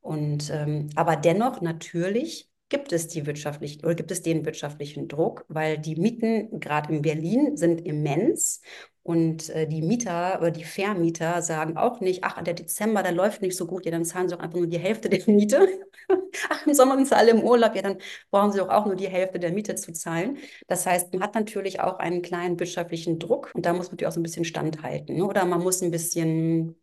[0.00, 5.44] Und ähm, aber dennoch natürlich gibt es die wirtschaftlichen oder gibt es den wirtschaftlichen Druck,
[5.48, 8.62] weil die Mieten gerade in Berlin sind immens
[9.02, 13.40] und äh, die Mieter oder die Vermieter sagen auch nicht, ach, der Dezember, der läuft
[13.40, 15.68] nicht so gut, ja, dann zahlen sie auch einfach nur die Hälfte der Miete.
[16.50, 17.96] ach, im Sommer sind sie alle im Urlaub, ja, dann
[18.30, 20.36] brauchen sie auch, auch nur die Hälfte der Miete zu zahlen.
[20.68, 24.08] Das heißt, man hat natürlich auch einen kleinen wirtschaftlichen Druck und da muss man natürlich
[24.08, 25.16] auch so ein bisschen standhalten.
[25.16, 25.24] Ne?
[25.24, 26.76] Oder man muss ein bisschen,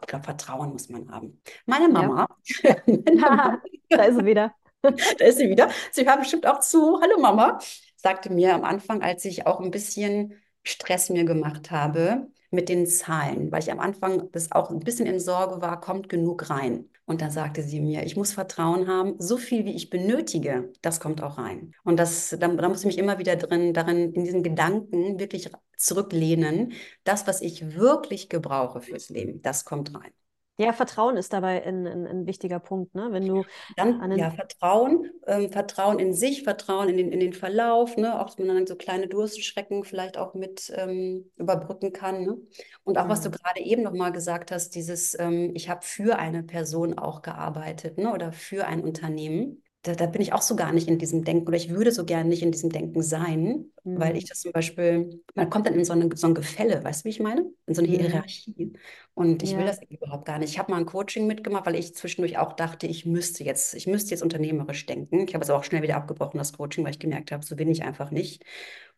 [0.00, 1.40] ich glaube, Vertrauen muss man haben.
[1.66, 2.28] Meine Mama,
[2.62, 2.76] ja.
[3.88, 4.54] da ist sie wieder.
[4.82, 5.70] da ist sie wieder.
[5.90, 7.00] Sie hört bestimmt auch zu.
[7.00, 7.58] Hallo Mama,
[7.96, 12.86] sagte mir am Anfang, als ich auch ein bisschen Stress mir gemacht habe mit den
[12.86, 16.88] Zahlen, weil ich am Anfang das auch ein bisschen in Sorge war, kommt genug rein.
[17.06, 21.00] Und dann sagte sie mir, ich muss Vertrauen haben, so viel wie ich benötige, das
[21.00, 21.74] kommt auch rein.
[21.84, 25.50] Und das, da, da muss ich mich immer wieder drin, darin, in diesen Gedanken wirklich
[25.76, 26.72] zurücklehnen.
[27.04, 30.12] Das, was ich wirklich gebrauche fürs Leben, das kommt rein.
[30.56, 33.08] Ja, Vertrauen ist dabei ein, ein, ein, wichtiger Punkt, ne?
[33.10, 33.44] Wenn du
[33.76, 38.20] dann ja Vertrauen, ähm, Vertrauen in sich, Vertrauen in den, in den Verlauf, ne?
[38.20, 42.22] Auch dass man dann so kleine Durstschrecken vielleicht auch mit ähm, überbrücken kann.
[42.22, 42.36] Ne?
[42.84, 43.08] Und auch mhm.
[43.08, 43.32] was du mhm.
[43.32, 48.12] gerade eben nochmal gesagt hast, dieses, ähm, ich habe für eine Person auch gearbeitet, ne?
[48.12, 51.46] Oder für ein Unternehmen da, da, bin ich auch so gar nicht in diesem Denken
[51.46, 54.00] oder ich würde so gerne nicht in diesem Denken sein, mhm.
[54.00, 57.02] weil ich das zum Beispiel, man kommt dann in so, eine, so ein Gefälle, weißt
[57.02, 57.44] du, wie ich meine?
[57.66, 58.00] In so eine mhm.
[58.00, 58.72] Hierarchie.
[59.12, 59.58] Und ich ja.
[59.58, 60.50] will das überhaupt gar nicht.
[60.50, 63.86] Ich habe mal ein Coaching mitgemacht, weil ich zwischendurch auch dachte, ich müsste jetzt, ich
[63.86, 65.26] müsste jetzt unternehmerisch denken.
[65.28, 67.70] Ich habe es auch schnell wieder abgebrochen, das Coaching, weil ich gemerkt habe, so bin
[67.70, 68.42] ich einfach nicht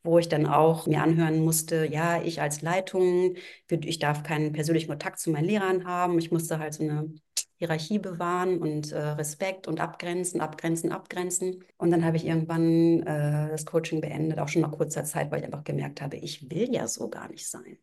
[0.07, 3.35] wo ich dann auch mir anhören musste, ja, ich als Leitung,
[3.68, 6.18] ich darf keinen persönlichen Kontakt zu meinen Lehrern haben.
[6.18, 7.12] Ich musste halt so eine
[7.59, 11.64] Hierarchie bewahren und äh, Respekt und abgrenzen, abgrenzen, abgrenzen.
[11.79, 15.40] Und dann habe ich irgendwann äh, das Coaching beendet, auch schon nach kurzer Zeit, weil
[15.40, 17.79] ich einfach gemerkt habe, ich will ja so gar nicht sein.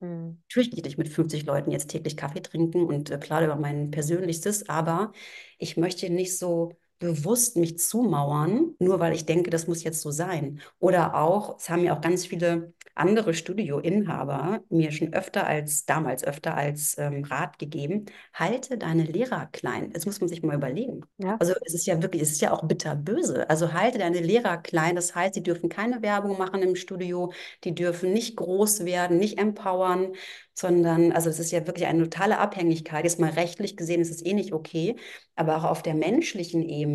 [0.00, 0.42] Mhm.
[0.48, 3.90] Natürlich geht ich mit 50 Leuten jetzt täglich Kaffee trinken und äh, klar über mein
[3.90, 5.12] Persönlichstes, aber
[5.58, 10.10] ich möchte nicht so bewusst mich zumauern, nur weil ich denke, das muss jetzt so
[10.10, 10.60] sein.
[10.78, 16.24] Oder auch, es haben ja auch ganz viele andere Studioinhaber mir schon öfter als, damals
[16.24, 19.92] öfter als ähm, Rat gegeben, halte deine Lehrer klein.
[19.92, 21.02] Das muss man sich mal überlegen.
[21.18, 21.36] Ja.
[21.38, 23.48] Also es ist ja wirklich, es ist ja auch bitterböse.
[23.50, 24.96] Also halte deine Lehrer klein.
[24.96, 27.32] Das heißt, sie dürfen keine Werbung machen im Studio,
[27.64, 30.14] die dürfen nicht groß werden, nicht empowern,
[30.54, 33.04] sondern, also es ist ja wirklich eine totale Abhängigkeit.
[33.04, 34.96] Jetzt mal rechtlich gesehen ist es eh nicht okay,
[35.34, 36.85] aber auch auf der menschlichen Ebene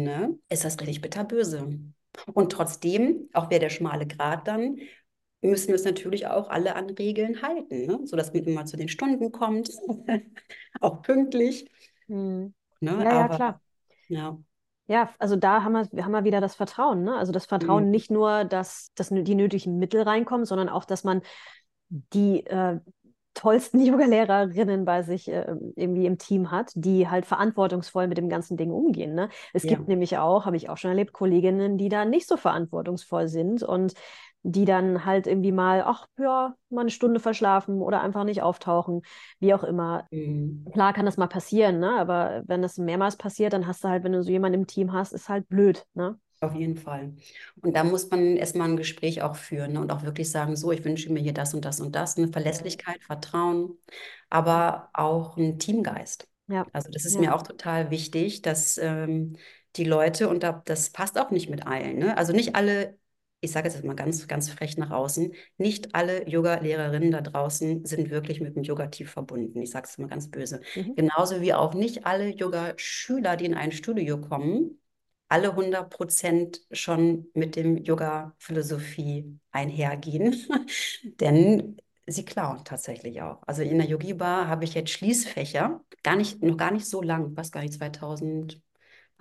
[0.50, 1.80] ist das richtig bitterböse.
[2.34, 4.78] Und trotzdem, auch wer der schmale Grat dann,
[5.42, 8.00] müssen wir es natürlich auch alle an Regeln halten, ne?
[8.04, 9.72] sodass man immer zu den Stunden kommt,
[10.82, 11.70] auch pünktlich.
[12.08, 12.54] Hm.
[12.80, 12.92] Ne?
[12.92, 13.62] Ja, aber, ja, klar.
[14.08, 14.38] Ja.
[14.88, 17.04] Ja, also da haben wir, haben wir wieder das Vertrauen.
[17.04, 17.16] Ne?
[17.16, 17.92] Also das Vertrauen mhm.
[17.92, 21.22] nicht nur, dass, dass die nötigen Mittel reinkommen, sondern auch, dass man
[21.88, 22.80] die, äh,
[23.34, 28.58] tollsten Yoga-Lehrerinnen bei sich äh, irgendwie im Team hat, die halt verantwortungsvoll mit dem ganzen
[28.58, 29.14] Ding umgehen.
[29.14, 29.30] Ne?
[29.54, 29.70] Es ja.
[29.70, 33.64] gibt nämlich auch, habe ich auch schon erlebt, Kolleginnen, die da nicht so verantwortungsvoll sind
[33.64, 33.94] und
[34.44, 39.04] die dann halt irgendwie mal, ach ja, mal eine Stunde verschlafen oder einfach nicht auftauchen,
[39.40, 40.08] wie auch immer.
[40.10, 40.66] Mhm.
[40.74, 42.00] Klar kann das mal passieren, ne?
[42.00, 44.94] aber wenn das mehrmals passiert, dann hast du halt, wenn du so jemanden im Team
[44.94, 45.86] hast, ist halt blöd.
[45.94, 46.18] Ne?
[46.42, 47.14] Auf jeden Fall.
[47.62, 49.80] Und da muss man erstmal ein Gespräch auch führen ne?
[49.80, 52.30] und auch wirklich sagen, so, ich wünsche mir hier das und das und das, eine
[52.30, 53.78] Verlässlichkeit, Vertrauen,
[54.30, 56.28] aber auch ein Teamgeist.
[56.48, 56.66] Ja.
[56.74, 57.22] Also das ist ja.
[57.22, 59.38] mir auch total wichtig, dass ähm,
[59.76, 62.18] die Leute, und das passt auch nicht mit allen, ne?
[62.18, 62.98] also nicht alle
[63.44, 68.12] ich sage jetzt mal ganz, ganz frech nach außen, nicht alle Yoga-Lehrerinnen da draußen sind
[68.12, 69.60] wirklich mit dem Yoga tief verbunden.
[69.62, 70.62] Ich sage es mal ganz böse.
[70.76, 70.96] Mhm.
[70.96, 74.80] Genauso wie auch nicht alle Yoga-Schüler, die in ein Studio kommen,
[75.32, 80.36] alle 100 Prozent schon mit dem Yoga-Philosophie einhergehen.
[81.22, 83.42] Denn sie klauen tatsächlich auch.
[83.48, 87.36] Also in der Yogi-Bar habe ich jetzt Schließfächer, gar nicht, noch gar nicht so lang,
[87.38, 88.62] was gar nicht 2000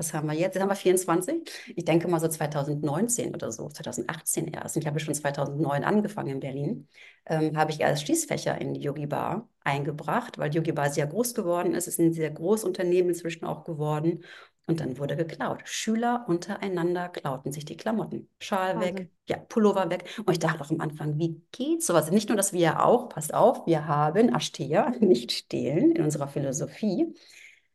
[0.01, 0.55] was haben wir jetzt?
[0.55, 1.43] Jetzt haben wir 24.
[1.77, 4.77] Ich denke mal so 2019 oder so, 2018 erst.
[4.79, 6.89] Ich habe schon 2009 angefangen in Berlin.
[7.27, 11.75] Ähm, habe ich als Schließfächer in Yogi Bar eingebracht, weil Yogi Bar sehr groß geworden
[11.75, 11.87] ist.
[11.87, 14.25] Es ist ein sehr großes Unternehmen inzwischen auch geworden.
[14.67, 15.63] Und dann wurde geklaut.
[15.65, 18.29] Schüler untereinander klauten sich die Klamotten.
[18.39, 18.99] Schal Wahnsinn.
[18.99, 20.05] weg, ja, Pullover weg.
[20.25, 22.11] Und ich dachte auch am Anfang, wie geht sowas?
[22.11, 27.15] Nicht nur, dass wir auch, passt auf, wir haben Ashtea, nicht stehlen in unserer Philosophie.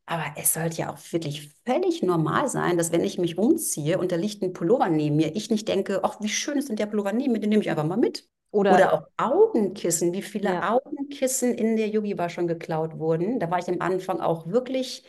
[0.07, 4.11] Aber es sollte ja auch wirklich völlig normal sein, dass wenn ich mich umziehe und
[4.11, 6.85] da liegt ein Pullover neben mir, ich nicht denke, ach, wie schön ist denn der
[6.85, 8.27] Pullover neben mir, den nehme ich einfach mal mit.
[8.51, 10.73] Oder, Oder auch Augenkissen, wie viele ja.
[10.75, 13.39] Augenkissen in der Yogi-Bar schon geklaut wurden.
[13.39, 15.03] Da war ich am Anfang auch wirklich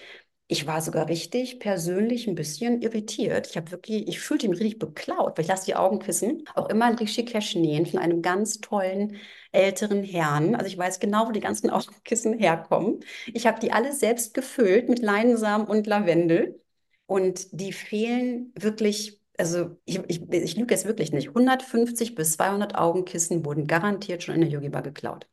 [0.49, 3.49] ich war sogar richtig persönlich ein bisschen irritiert.
[3.49, 6.89] Ich habe wirklich, ich fühlte mich richtig beklaut, weil ich lasse die Augenkissen auch immer
[6.89, 9.17] in Rishikesh nähen von einem ganz tollen
[9.53, 10.55] älteren Herrn.
[10.55, 13.01] Also ich weiß genau, wo die ganzen Augenkissen herkommen.
[13.35, 16.61] Ich habe die alle selbst gefüllt mit Leinsamen und Lavendel.
[17.07, 22.75] Und die fehlen wirklich, also ich, ich, ich lüge jetzt wirklich nicht, 150 bis 200
[22.77, 25.27] Augenkissen wurden garantiert schon in der Yogi Bar geklaut.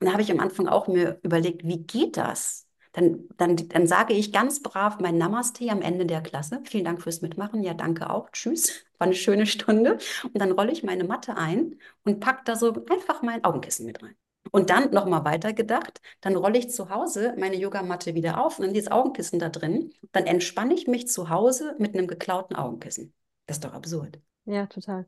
[0.00, 2.65] Und da habe ich am Anfang auch mir überlegt, wie geht das?
[2.96, 6.62] Dann, dann, dann sage ich ganz brav mein Namaste am Ende der Klasse.
[6.64, 7.62] Vielen Dank fürs Mitmachen.
[7.62, 8.30] Ja, danke auch.
[8.30, 8.86] Tschüss.
[8.96, 9.98] War eine schöne Stunde.
[10.22, 14.02] Und dann rolle ich meine Matte ein und packe da so einfach mein Augenkissen mit
[14.02, 14.16] rein.
[14.50, 18.74] Und dann nochmal weitergedacht, dann rolle ich zu Hause meine Yogamatte wieder auf und dann
[18.74, 19.92] ist Augenkissen da drin.
[20.12, 23.12] Dann entspanne ich mich zu Hause mit einem geklauten Augenkissen.
[23.44, 24.20] Das ist doch absurd.
[24.46, 25.06] Ja, total.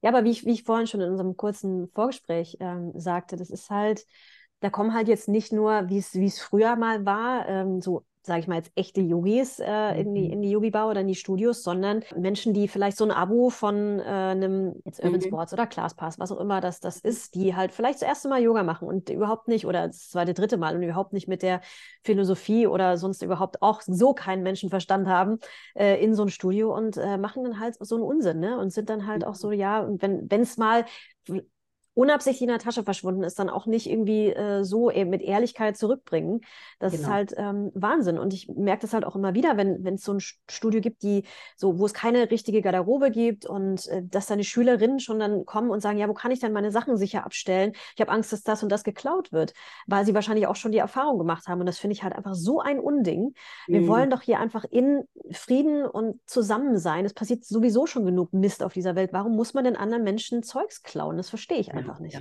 [0.00, 3.50] Ja, aber wie ich, wie ich vorhin schon in unserem kurzen Vorgespräch ähm, sagte, das
[3.50, 4.06] ist halt,
[4.64, 8.48] da kommen halt jetzt nicht nur, wie es früher mal war, ähm, so sage ich
[8.48, 10.32] mal jetzt echte Yogis äh, in die, mhm.
[10.32, 13.98] in die Yogi-Bar oder in die Studios, sondern Menschen, die vielleicht so ein Abo von
[13.98, 15.26] äh, einem jetzt Urban mhm.
[15.26, 18.40] Sports oder ClassPass, was auch immer das, das ist, die halt vielleicht das erste Mal
[18.40, 21.60] Yoga machen und überhaupt nicht oder das zweite, dritte Mal und überhaupt nicht mit der
[22.02, 25.38] Philosophie oder sonst überhaupt auch so keinen Menschenverstand haben
[25.74, 28.58] äh, in so ein Studio und äh, machen dann halt so einen Unsinn, ne?
[28.58, 29.54] Und sind dann halt auch so, mhm.
[29.54, 30.86] ja, wenn es mal
[31.94, 35.76] unabsichtlich in der Tasche verschwunden ist, dann auch nicht irgendwie äh, so eben mit Ehrlichkeit
[35.76, 36.40] zurückbringen.
[36.80, 37.04] Das genau.
[37.04, 38.18] ist halt ähm, Wahnsinn.
[38.18, 41.24] Und ich merke das halt auch immer wieder, wenn es so ein Studio gibt, die
[41.56, 45.70] so, wo es keine richtige Garderobe gibt und äh, dass deine Schülerinnen schon dann kommen
[45.70, 47.72] und sagen, ja, wo kann ich denn meine Sachen sicher abstellen?
[47.94, 49.54] Ich habe Angst, dass das und das geklaut wird,
[49.86, 51.60] weil sie wahrscheinlich auch schon die Erfahrung gemacht haben.
[51.60, 53.34] Und das finde ich halt einfach so ein Unding.
[53.68, 53.88] Wir mhm.
[53.88, 57.04] wollen doch hier einfach in Frieden und zusammen sein.
[57.04, 59.12] Es passiert sowieso schon genug Mist auf dieser Welt.
[59.12, 61.16] Warum muss man den anderen Menschen Zeugs klauen?
[61.16, 62.14] Das verstehe ich einfach einfach nicht.
[62.14, 62.20] Ja.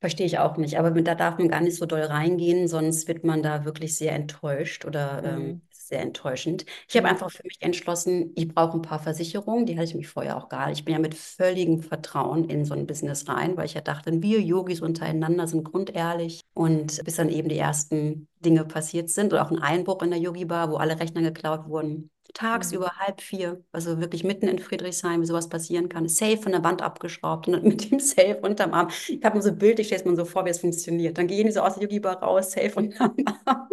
[0.00, 0.78] Verstehe ich auch nicht.
[0.78, 4.12] Aber da darf man gar nicht so doll reingehen, sonst wird man da wirklich sehr
[4.12, 5.44] enttäuscht oder ähm, mhm.
[5.44, 6.64] ähm, sehr enttäuschend.
[6.88, 9.66] Ich habe einfach für mich entschlossen, ich brauche ein paar Versicherungen.
[9.66, 10.78] Die hatte ich mich vorher auch gar nicht.
[10.78, 14.22] Ich bin ja mit völligem Vertrauen in so ein Business rein, weil ich ja dachte,
[14.22, 16.40] wir Yogis untereinander sind grundehrlich.
[16.54, 20.18] Und bis dann eben die ersten Dinge passiert sind oder auch ein Einbruch in der
[20.18, 22.98] Yogi-Bar, wo alle Rechner geklaut wurden, tagsüber mhm.
[22.98, 26.08] halb vier, also wirklich mitten in Friedrichshain, wie sowas passieren kann.
[26.08, 28.88] Safe von der Wand abgeschraubt und mit dem Safe unterm Arm.
[29.08, 31.18] Ich habe mir so Bild, ich stelle es mir so vor, wie es funktioniert.
[31.18, 33.14] Dann gehen die so aus der Yogi-Bar raus, Safe unterm
[33.44, 33.68] Arm,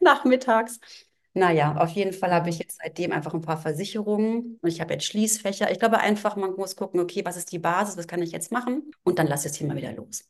[0.00, 0.80] nachmittags.
[1.34, 4.94] Naja, auf jeden Fall habe ich jetzt seitdem einfach ein paar Versicherungen und ich habe
[4.94, 5.70] jetzt Schließfächer.
[5.70, 8.50] Ich glaube einfach, man muss gucken, okay, was ist die Basis, was kann ich jetzt
[8.50, 8.90] machen?
[9.04, 10.28] Und dann lasse ich es hier mal wieder los.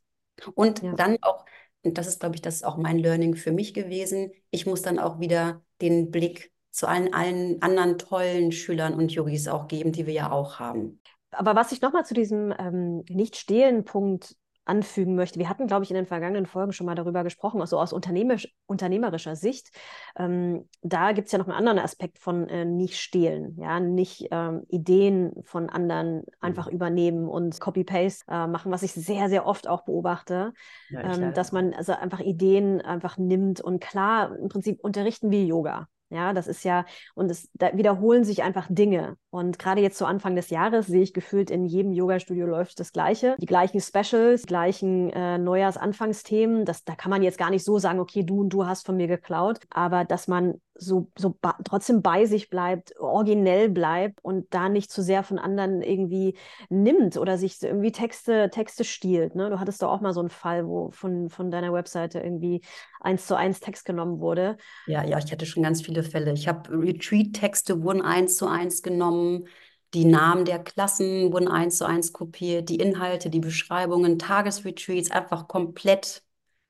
[0.55, 0.93] Und ja.
[0.95, 1.45] dann auch,
[1.83, 4.83] und das ist, glaube ich, das ist auch mein Learning für mich gewesen, ich muss
[4.83, 9.93] dann auch wieder den Blick zu allen, allen anderen tollen Schülern und Yogis auch geben,
[9.93, 11.01] die wir ja auch haben.
[11.33, 14.37] Aber was ich nochmal zu diesem ähm, Nicht-Stehlen-Punkt
[14.69, 15.39] anfügen möchte.
[15.39, 18.55] Wir hatten, glaube ich, in den vergangenen Folgen schon mal darüber gesprochen, also aus unternehmerisch,
[18.67, 19.71] unternehmerischer Sicht.
[20.17, 24.29] Ähm, da gibt es ja noch einen anderen Aspekt von äh, nicht stehlen, ja, nicht
[24.31, 26.75] ähm, Ideen von anderen einfach mhm.
[26.75, 30.53] übernehmen und Copy-Paste äh, machen, was ich sehr, sehr oft auch beobachte,
[30.91, 35.47] ja, ähm, dass man also einfach Ideen einfach nimmt und klar, im Prinzip unterrichten wie
[35.47, 35.89] Yoga.
[36.11, 39.17] Ja, das ist ja, und es da wiederholen sich einfach Dinge.
[39.31, 42.93] Und gerade jetzt zu Anfang des Jahres sehe ich gefühlt, in jedem Yoga-Studio läuft das
[42.93, 43.37] Gleiche.
[43.39, 46.65] Die gleichen Specials, die gleichen äh, Neujahrsanfangsthemen.
[46.65, 48.97] Das, da kann man jetzt gar nicht so sagen, okay, du und du hast von
[48.97, 49.59] mir geklaut.
[49.71, 55.03] Aber dass man so, so trotzdem bei sich bleibt, originell bleibt und da nicht zu
[55.03, 56.37] sehr von anderen irgendwie
[56.71, 59.35] nimmt oder sich irgendwie Texte, Texte stiehlt.
[59.35, 59.51] Ne?
[59.51, 62.63] Du hattest doch auch mal so einen Fall, wo von, von deiner Webseite irgendwie
[63.01, 64.57] eins zu eins Text genommen wurde.
[64.87, 66.33] Ja, ja, ich hatte schon ganz viele Fälle.
[66.33, 69.49] Ich habe Retreat-Texte wurden eins zu eins genommen.
[69.95, 75.49] Die Namen der Klassen wurden eins zu eins kopiert, die Inhalte, die Beschreibungen, Tagesretreats einfach
[75.49, 76.23] komplett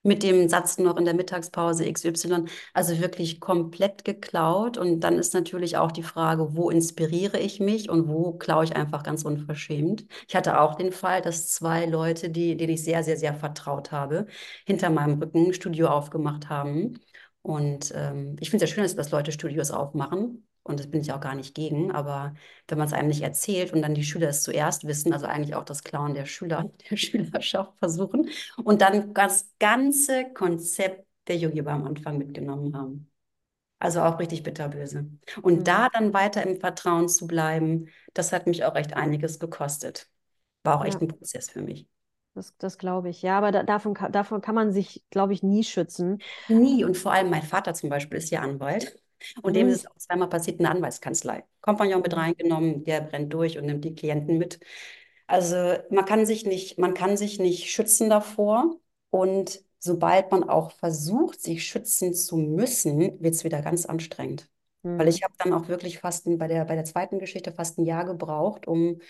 [0.02, 4.78] mit dem Satz noch in der Mittagspause XY, also wirklich komplett geklaut.
[4.78, 8.76] Und dann ist natürlich auch die Frage, wo inspiriere ich mich und wo klaue ich
[8.76, 10.06] einfach ganz unverschämt.
[10.28, 13.92] Ich hatte auch den Fall, dass zwei Leute, die, denen ich sehr, sehr, sehr vertraut
[13.92, 14.26] habe,
[14.66, 16.98] hinter meinem Rücken ein Studio aufgemacht haben.
[17.42, 20.47] Und ähm, ich finde es ja schön, dass Leute Studios aufmachen.
[20.68, 21.90] Und das bin ich auch gar nicht gegen.
[21.92, 22.35] Aber
[22.68, 25.54] wenn man es einem nicht erzählt und dann die Schüler es zuerst wissen, also eigentlich
[25.54, 28.28] auch das Klauen der Schüler, der Schülerschaft versuchen
[28.62, 33.11] und dann das ganze Konzept der Yogi am Anfang mitgenommen haben.
[33.81, 35.09] Also auch richtig bitterböse.
[35.42, 35.64] Und mhm.
[35.64, 40.09] da dann weiter im Vertrauen zu bleiben, das hat mich auch echt einiges gekostet.
[40.64, 41.02] War auch echt ja.
[41.02, 41.87] ein Prozess für mich.
[42.35, 43.22] Das, das glaube ich.
[43.22, 46.18] Ja, aber da, davon, davon kann man sich, glaube ich, nie schützen.
[46.48, 46.85] Nie.
[46.85, 48.96] Und vor allem mein Vater zum Beispiel ist ja Anwalt.
[49.42, 51.44] Und dem ist es auch zweimal passiert in der Anwaltskanzlei.
[51.61, 54.61] Kompagnon mit reingenommen, der brennt durch und nimmt die Klienten mit.
[55.26, 58.76] Also man kann sich nicht, man kann sich nicht schützen davor.
[59.11, 64.48] Und sobald man auch versucht, sich schützen zu müssen, wird es wieder ganz anstrengend.
[64.83, 64.98] Mhm.
[64.98, 67.85] Weil ich habe dann auch wirklich fast bei der, bei der zweiten Geschichte fast ein
[67.85, 69.00] Jahr gebraucht, um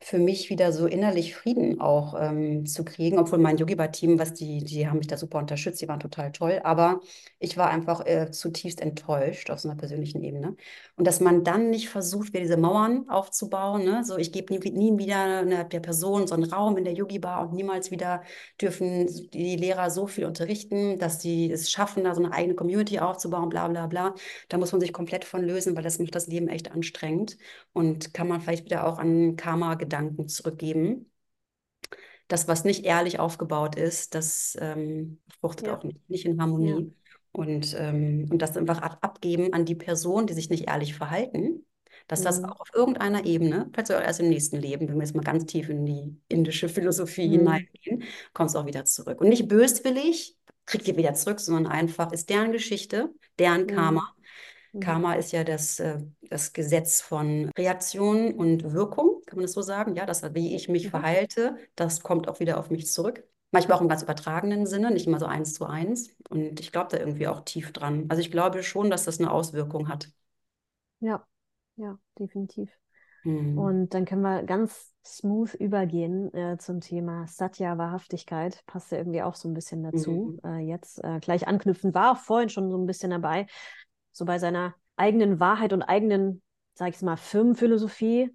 [0.00, 4.62] für mich wieder so innerlich Frieden auch ähm, zu kriegen, obwohl mein Yogiba-Team, was die,
[4.62, 7.00] die haben mich da super unterstützt, die waren total toll, aber
[7.38, 10.54] ich war einfach äh, zutiefst enttäuscht auf so einer persönlichen Ebene.
[10.96, 14.04] Und dass man dann nicht versucht, wieder diese Mauern aufzubauen, ne?
[14.04, 17.48] so ich gebe nie, nie wieder einer der Person so einen Raum in der Yogi-Bar
[17.48, 18.22] und niemals wieder
[18.60, 22.98] dürfen die Lehrer so viel unterrichten, dass sie es schaffen, da so eine eigene Community
[22.98, 24.14] aufzubauen, bla bla bla.
[24.48, 27.38] Da muss man sich komplett von lösen, weil das macht das Leben echt anstrengend
[27.72, 31.10] und kann man vielleicht wieder auch an Karma Gedanken zurückgeben.
[32.28, 35.76] Das, was nicht ehrlich aufgebaut ist, das ähm, fruchtet ja.
[35.76, 36.70] auch nicht, nicht, in Harmonie.
[36.70, 37.14] Ja.
[37.32, 41.64] Und, ähm, und das einfach abgeben an die Person, die sich nicht ehrlich verhalten,
[42.08, 42.24] dass mhm.
[42.24, 45.22] das auch auf irgendeiner Ebene, vielleicht sogar erst im nächsten Leben, wenn wir jetzt mal
[45.22, 47.32] ganz tief in die indische Philosophie mhm.
[47.32, 49.20] hineingehen, kommt es auch wieder zurück.
[49.20, 53.66] Und nicht böswillig, kriegt ihr wieder zurück, sondern einfach ist deren Geschichte, deren mhm.
[53.68, 54.15] Karma.
[54.76, 54.80] Mhm.
[54.80, 59.62] Karma ist ja das, äh, das Gesetz von Reaktion und Wirkung, kann man das so
[59.62, 59.94] sagen?
[59.94, 60.90] Ja, das, wie ich mich mhm.
[60.90, 63.24] verhalte, das kommt auch wieder auf mich zurück.
[63.52, 66.10] Manchmal auch im ganz übertragenen Sinne, nicht immer so eins zu eins.
[66.28, 68.06] Und ich glaube da irgendwie auch tief dran.
[68.08, 70.10] Also ich glaube schon, dass das eine Auswirkung hat.
[71.00, 71.24] Ja,
[71.76, 72.70] ja, definitiv.
[73.22, 73.56] Mhm.
[73.56, 78.62] Und dann können wir ganz smooth übergehen äh, zum Thema Satya, Wahrhaftigkeit.
[78.66, 80.38] Passt ja irgendwie auch so ein bisschen dazu.
[80.42, 80.50] Mhm.
[80.50, 83.46] Äh, jetzt äh, gleich anknüpfen, war auch vorhin schon so ein bisschen dabei
[84.16, 86.42] so bei seiner eigenen Wahrheit und eigenen,
[86.74, 88.30] sag ich mal, Firmenphilosophie,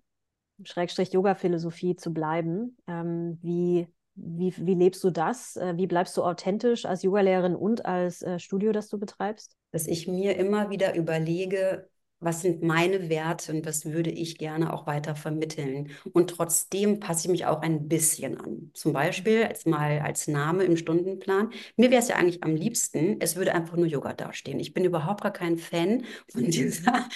[0.64, 2.78] Schrägstrich Yoga-Philosophie zu bleiben.
[2.88, 5.56] Ähm, wie, wie, wie lebst du das?
[5.56, 9.56] Äh, wie bleibst du authentisch als Yogalehrerin und als äh, Studio, das du betreibst?
[9.72, 11.90] Dass ich mir immer wieder überlege,
[12.22, 15.90] was sind meine Werte und was würde ich gerne auch weiter vermitteln.
[16.14, 18.72] Und trotzdem passe ich mich auch ein bisschen an.
[18.74, 21.50] Zum Beispiel als mal als Name im Stundenplan.
[21.76, 24.60] Mir wäre es ja eigentlich am liebsten, es würde einfach nur Yoga dastehen.
[24.60, 27.10] Ich bin überhaupt gar kein Fan von dieser,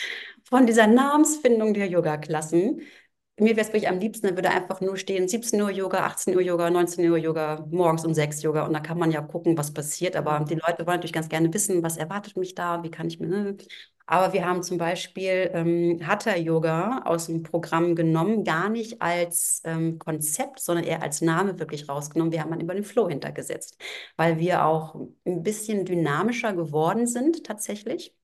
[0.43, 2.81] von dieser Namensfindung der Yoga-Klassen.
[3.37, 6.35] Mir wäre es wirklich am liebsten, da würde einfach nur stehen 17 Uhr Yoga, 18
[6.35, 8.65] Uhr Yoga, 19 Uhr Yoga, morgens um 6 Yoga.
[8.65, 10.15] Und da kann man ja gucken, was passiert.
[10.15, 13.19] Aber die Leute wollen natürlich ganz gerne wissen, was erwartet mich da, wie kann ich
[13.19, 13.57] mir.
[14.07, 19.61] Aber wir haben zum Beispiel ähm, Hatha Yoga aus dem Programm genommen, gar nicht als
[19.65, 22.31] ähm, Konzept, sondern eher als Name wirklich rausgenommen.
[22.31, 23.77] Wir haben dann über den Flow hintergesetzt,
[24.15, 28.15] weil wir auch ein bisschen dynamischer geworden sind tatsächlich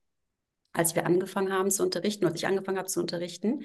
[0.72, 3.64] als wir angefangen haben zu unterrichten, als ich angefangen habe zu unterrichten.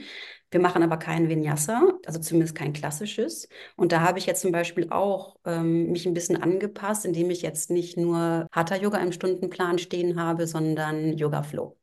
[0.52, 3.48] Wir machen aber kein Vinyasa, also zumindest kein klassisches.
[3.76, 7.42] Und da habe ich jetzt zum Beispiel auch ähm, mich ein bisschen angepasst, indem ich
[7.42, 11.77] jetzt nicht nur Hatha-Yoga im Stundenplan stehen habe, sondern Yoga-Flow.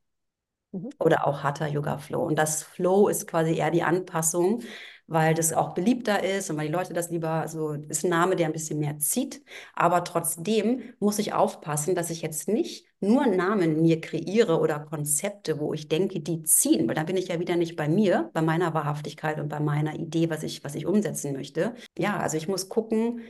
[0.75, 0.91] Mhm.
[0.99, 2.25] Oder auch Hatha Yoga Flow.
[2.25, 4.63] Und das Flow ist quasi eher die Anpassung,
[5.07, 8.35] weil das auch beliebter ist und weil die Leute das lieber, also ist ein Name,
[8.37, 9.43] der ein bisschen mehr zieht.
[9.75, 15.61] Aber trotzdem muss ich aufpassen, dass ich jetzt nicht nur Namen mir kreiere oder Konzepte,
[15.61, 18.43] wo ich denke, die ziehen, weil dann bin ich ja wieder nicht bei mir, bei
[18.43, 21.75] meiner Wahrhaftigkeit und bei meiner Idee, was ich, was ich umsetzen möchte.
[21.99, 23.21] Ja, also ich muss gucken,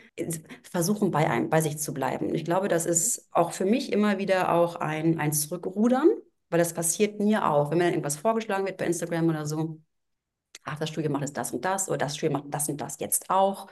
[0.62, 2.34] versuchen bei einem, bei sich zu bleiben.
[2.34, 6.08] Ich glaube, das ist auch für mich immer wieder auch ein, ein Zurückrudern
[6.50, 9.80] weil das passiert mir auch, wenn mir dann irgendwas vorgeschlagen wird bei Instagram oder so.
[10.64, 12.98] Ach, das Studio macht jetzt das und das oder das Studio macht das und das
[13.00, 13.68] jetzt auch,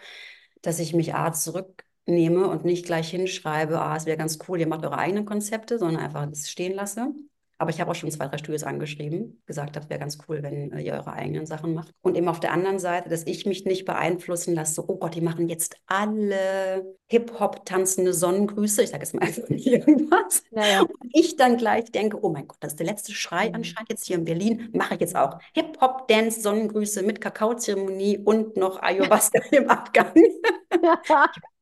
[0.63, 4.69] dass ich mich A zurücknehme und nicht gleich hinschreibe, ah, es wäre ganz cool, ihr
[4.69, 7.15] macht eure eigenen Konzepte, sondern einfach das stehen lasse.
[7.63, 10.73] Aber ich habe auch schon zwei, drei Studios angeschrieben, gesagt, das wäre ganz cool, wenn
[10.73, 11.93] äh, ihr eure eigenen Sachen macht.
[12.03, 15.15] Und eben auf der anderen Seite, dass ich mich nicht beeinflussen lasse, so, oh Gott,
[15.15, 18.83] die machen jetzt alle Hip-Hop tanzende Sonnengrüße.
[18.83, 20.43] Ich sage jetzt mal einfach irgendwas.
[20.51, 20.81] Ja, ja.
[20.81, 23.55] Und ich dann gleich denke, oh mein Gott, das ist der letzte Schrei mhm.
[23.55, 24.69] anscheinend jetzt hier in Berlin.
[24.73, 30.13] Mache ich jetzt auch Hip-Hop, Dance, Sonnengrüße mit Kakaozeremonie und noch Ayahuasca im Abgang.
[30.17, 30.81] ich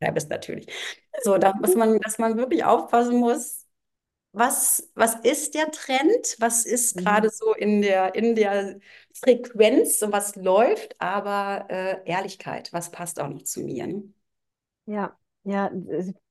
[0.02, 0.66] schreibe es natürlich.
[1.22, 3.59] So, da muss man, dass man wirklich aufpassen muss,
[4.32, 6.36] was, was ist der Trend?
[6.38, 7.00] Was ist mhm.
[7.00, 8.78] gerade so in der, in der
[9.12, 11.00] Frequenz und was läuft?
[11.00, 13.86] Aber äh, Ehrlichkeit, was passt auch noch zu mir?
[13.86, 14.04] Ne?
[14.86, 15.70] Ja, ja,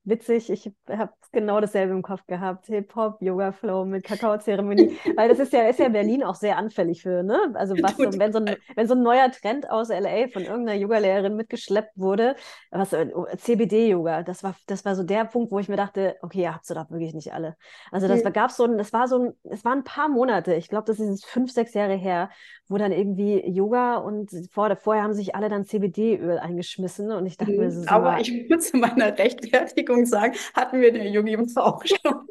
[0.04, 2.66] witzig, ich habe genau dasselbe im Kopf gehabt.
[2.68, 4.98] Hip-Hop, Yoga-Flow mit Kakaozeremonie.
[5.16, 7.52] Weil das ist ja, ist ja Berlin auch sehr anfällig für, ne?
[7.54, 10.80] Also was so, wenn, so ein, wenn so ein neuer Trend aus LA von irgendeiner
[10.80, 12.36] Yoga-Lehrerin mitgeschleppt wurde,
[12.72, 16.42] was äh, CBD-Yoga, das war, das war so der Punkt, wo ich mir dachte, okay,
[16.42, 17.56] ihr habt sie doch wirklich nicht alle.
[17.92, 18.34] Also das mhm.
[18.34, 21.00] gab so ein, das war so ein, es waren ein paar Monate, ich glaube, das
[21.00, 22.30] ist fünf, sechs Jahre her,
[22.68, 27.38] wo dann irgendwie Yoga und vor, vorher haben sich alle dann CBD-Öl eingeschmissen und ich
[27.38, 31.98] dachte mir, so, Aber ich in meiner Rechtfertigung sagen, hatten wir den Yogi auch schon.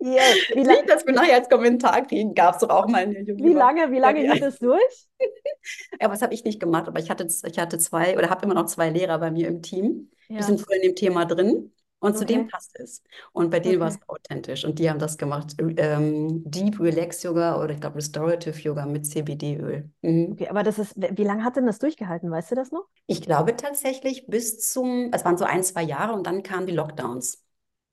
[0.00, 0.22] Yeah.
[0.54, 3.42] Wie Nicht, dass wir nachher als Kommentar kriegen, gab es doch auch mal eine Yogi.
[3.42, 5.08] Wie lange, wie lange geht das durch?
[6.00, 8.54] ja, was habe ich nicht gemacht, aber ich hatte, ich hatte zwei oder habe immer
[8.54, 10.12] noch zwei Lehrer bei mir im Team.
[10.28, 10.36] Ja.
[10.36, 11.72] Die sind voll in dem Thema drin.
[12.00, 12.18] Und okay.
[12.18, 13.02] zu dem passt es.
[13.32, 13.80] Und bei denen okay.
[13.80, 14.64] war es authentisch.
[14.64, 15.54] Und die haben das gemacht.
[15.58, 19.90] Ähm, Deep Relax Yoga oder ich glaube Restorative Yoga mit CBD-Öl.
[20.02, 20.32] Mhm.
[20.32, 22.30] Okay, aber das ist, wie lange hat denn das durchgehalten?
[22.30, 22.86] Weißt du das noch?
[23.06, 26.74] Ich glaube tatsächlich bis zum, es waren so ein, zwei Jahre und dann kamen die
[26.74, 27.44] Lockdowns.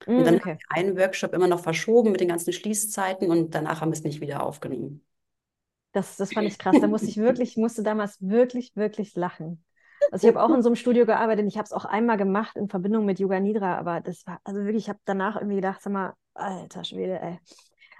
[0.06, 0.50] Mhm, und dann okay.
[0.50, 3.96] haben wir einen Workshop immer noch verschoben mit den ganzen Schließzeiten und danach haben wir
[3.96, 5.04] es nicht wieder aufgenommen.
[5.92, 6.76] Das, das fand ich krass.
[6.80, 9.64] Da musste ich wirklich, musste damals wirklich, wirklich lachen.
[10.12, 11.46] Also ich habe auch in so einem Studio gearbeitet.
[11.46, 14.64] Ich habe es auch einmal gemacht in Verbindung mit Yoga Nidra, aber das war, also
[14.64, 17.38] wirklich, ich habe danach irgendwie gedacht, sag mal, alter Schwede, ey.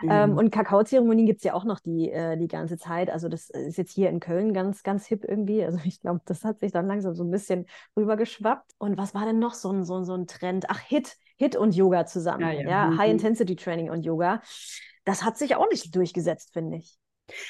[0.02, 0.10] Ähm, mhm.
[0.10, 3.10] Ähm, und Kakaozeremonien gibt es ja auch noch die, äh, die ganze Zeit.
[3.10, 5.64] Also das ist jetzt hier in Köln ganz, ganz hip irgendwie.
[5.64, 8.72] Also ich glaube, das hat sich dann langsam so ein bisschen rübergeschwappt.
[8.78, 10.66] Und was war denn noch so ein, so, so ein Trend?
[10.68, 12.42] Ach, Hit, Hit und Yoga zusammen.
[12.42, 12.68] Ja, ja.
[12.68, 12.98] ja mhm.
[12.98, 14.42] High-Intensity-Training und Yoga.
[15.04, 16.98] Das hat sich auch nicht durchgesetzt, finde ich.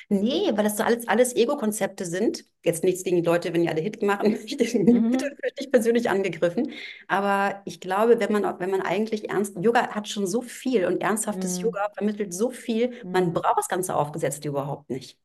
[0.09, 2.45] Nee, weil das so alles, alles Ego-Konzepte sind.
[2.64, 5.11] Jetzt nichts gegen die Leute, wenn ihr alle Hit machen möchtet, mhm.
[5.12, 6.72] bitte nicht persönlich angegriffen.
[7.09, 11.03] Aber ich glaube, wenn man, wenn man eigentlich ernst, Yoga hat schon so viel und
[11.03, 11.64] ernsthaftes mhm.
[11.64, 13.33] Yoga vermittelt so viel, man mhm.
[13.35, 15.18] braucht das Ganze aufgesetzt überhaupt nicht.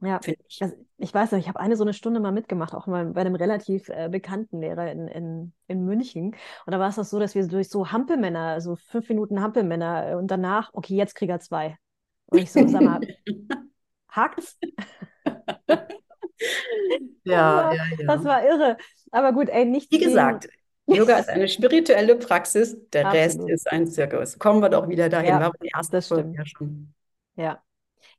[0.00, 0.62] Ja, ich.
[0.62, 3.20] Also ich weiß nicht, ich habe eine so eine Stunde mal mitgemacht, auch mal bei
[3.20, 6.36] einem relativ äh, bekannten Lehrer in, in, in München.
[6.66, 10.10] Und da war es das so, dass wir durch so Hampelmänner, so fünf Minuten Hampelmänner
[10.10, 11.76] äh, und danach, okay, jetzt kriegt er zwei.
[12.26, 13.00] Und ich so, sag mal,
[14.08, 14.58] hackt's.
[17.24, 18.06] ja, ja, ja.
[18.06, 18.76] Das war irre.
[19.10, 19.90] Aber gut, ey, nicht.
[19.90, 20.48] Wie gesagt,
[20.86, 23.24] Yoga ist eine spirituelle Praxis, der Absolut.
[23.24, 24.38] Rest ist ein Zirkus.
[24.38, 25.30] Kommen wir doch wieder dahin.
[25.30, 26.94] Ja, war die erste das Folge ja schon.
[27.36, 27.62] Ja.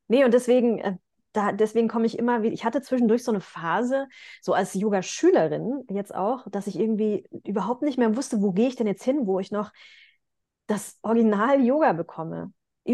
[0.08, 0.96] Nee, und deswegen, äh,
[1.34, 4.08] da, deswegen komme ich immer wieder, ich hatte zwischendurch so eine Phase,
[4.42, 8.76] so als Yoga-Schülerin jetzt auch, dass ich irgendwie überhaupt nicht mehr wusste, wo gehe ich
[8.76, 9.72] denn jetzt hin, wo ich noch
[10.68, 12.52] das Original Yoga bekomme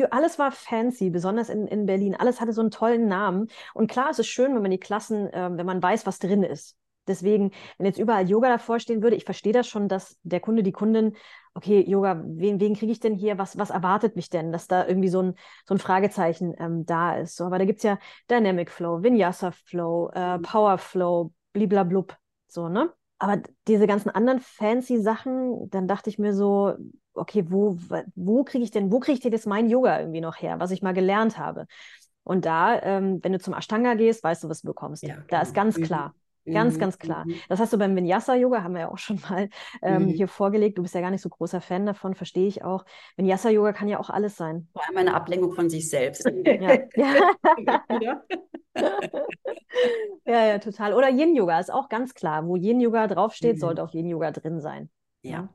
[0.10, 2.16] alles war fancy, besonders in, in Berlin.
[2.16, 3.48] Alles hatte so einen tollen Namen.
[3.74, 6.44] Und klar, es ist schön, wenn man die Klassen, äh, wenn man weiß, was drin
[6.44, 6.78] ist.
[7.08, 10.64] Deswegen, wenn jetzt überall Yoga davor stehen würde, ich verstehe das schon, dass der Kunde,
[10.64, 11.16] die Kundin,
[11.54, 13.38] okay, Yoga, wen, wen kriege ich denn hier?
[13.38, 14.52] Was, was erwartet mich denn?
[14.52, 15.36] Dass da irgendwie so ein,
[15.66, 17.36] so ein Fragezeichen ähm, da ist.
[17.36, 20.42] So, aber da gibt es ja Dynamic Flow, Vinyasa Flow, äh, mhm.
[20.42, 22.18] Power Flow, bliblablub.
[22.48, 22.92] So, ne?
[23.26, 26.76] Aber diese ganzen anderen fancy Sachen, dann dachte ich mir so,
[27.16, 27.76] okay, wo,
[28.14, 30.70] wo kriege ich denn, wo kriege ich denn jetzt mein Yoga irgendwie noch her, was
[30.70, 31.66] ich mal gelernt habe?
[32.24, 35.02] Und da, ähm, wenn du zum Ashtanga gehst, weißt du, was du bekommst.
[35.02, 35.84] Ja, da ist ganz mhm.
[35.86, 36.14] klar.
[36.46, 36.80] Ganz, mhm.
[36.80, 37.26] ganz klar.
[37.26, 37.36] Mhm.
[37.50, 39.50] Das hast du beim Vinyasa-Yoga, haben wir ja auch schon mal
[39.82, 40.08] ähm, mhm.
[40.10, 40.78] hier vorgelegt.
[40.78, 42.86] Du bist ja gar nicht so großer Fan davon, verstehe ich auch.
[43.18, 44.68] Vinyasa-Yoga kann ja auch alles sein.
[44.74, 46.30] Vor allem eine Ablenkung von sich selbst.
[46.46, 48.24] Ja, ja.
[50.26, 50.94] ja, ja, total.
[50.94, 52.46] Oder Yin-Yoga ist auch ganz klar.
[52.46, 53.60] Wo Yin-Yoga draufsteht, mhm.
[53.60, 54.90] sollte auch Yin-Yoga drin sein.
[55.24, 55.50] Ja.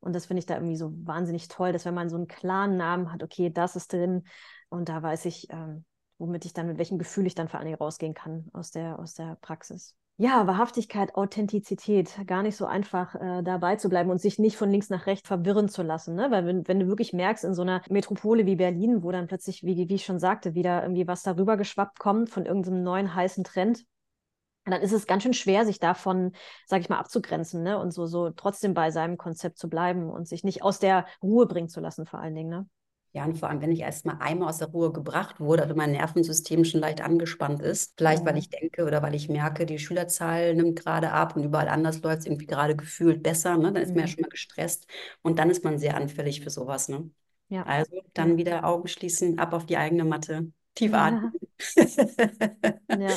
[0.00, 2.78] Und das finde ich da irgendwie so wahnsinnig toll, dass wenn man so einen klaren
[2.78, 4.24] Namen hat, okay, das ist drin
[4.70, 5.84] und da weiß ich, ähm,
[6.20, 8.98] womit ich dann, mit welchem Gefühl ich dann vor allen Dingen rausgehen kann aus der,
[8.98, 9.96] aus der Praxis.
[10.18, 14.70] Ja, Wahrhaftigkeit, Authentizität, gar nicht so einfach äh, dabei zu bleiben und sich nicht von
[14.70, 16.14] links nach rechts verwirren zu lassen.
[16.14, 16.30] Ne?
[16.30, 19.64] Weil wenn, wenn du wirklich merkst, in so einer Metropole wie Berlin, wo dann plötzlich,
[19.64, 23.44] wie, wie ich schon sagte, wieder irgendwie was darüber geschwappt kommt von irgendeinem neuen heißen
[23.44, 23.86] Trend,
[24.66, 26.32] dann ist es ganz schön schwer, sich davon,
[26.66, 27.78] sage ich mal, abzugrenzen ne?
[27.78, 31.46] und so, so trotzdem bei seinem Konzept zu bleiben und sich nicht aus der Ruhe
[31.46, 32.50] bringen zu lassen, vor allen Dingen.
[32.50, 32.68] Ne?
[33.12, 35.74] Ja, und vor allem, wenn ich erst mal einmal aus der Ruhe gebracht wurde, also
[35.74, 38.38] mein Nervensystem schon leicht angespannt ist, vielleicht weil mhm.
[38.38, 42.20] ich denke oder weil ich merke, die Schülerzahl nimmt gerade ab und überall anders läuft
[42.20, 43.72] es irgendwie gerade gefühlt besser, ne?
[43.72, 44.08] dann ist man ja mhm.
[44.08, 44.86] schon mal gestresst
[45.22, 46.88] und dann ist man sehr anfällig für sowas.
[46.88, 47.10] Ne?
[47.48, 47.64] Ja.
[47.64, 51.32] Also dann wieder Augen schließen, ab auf die eigene Matte, tief atmen.
[52.88, 53.16] Ja.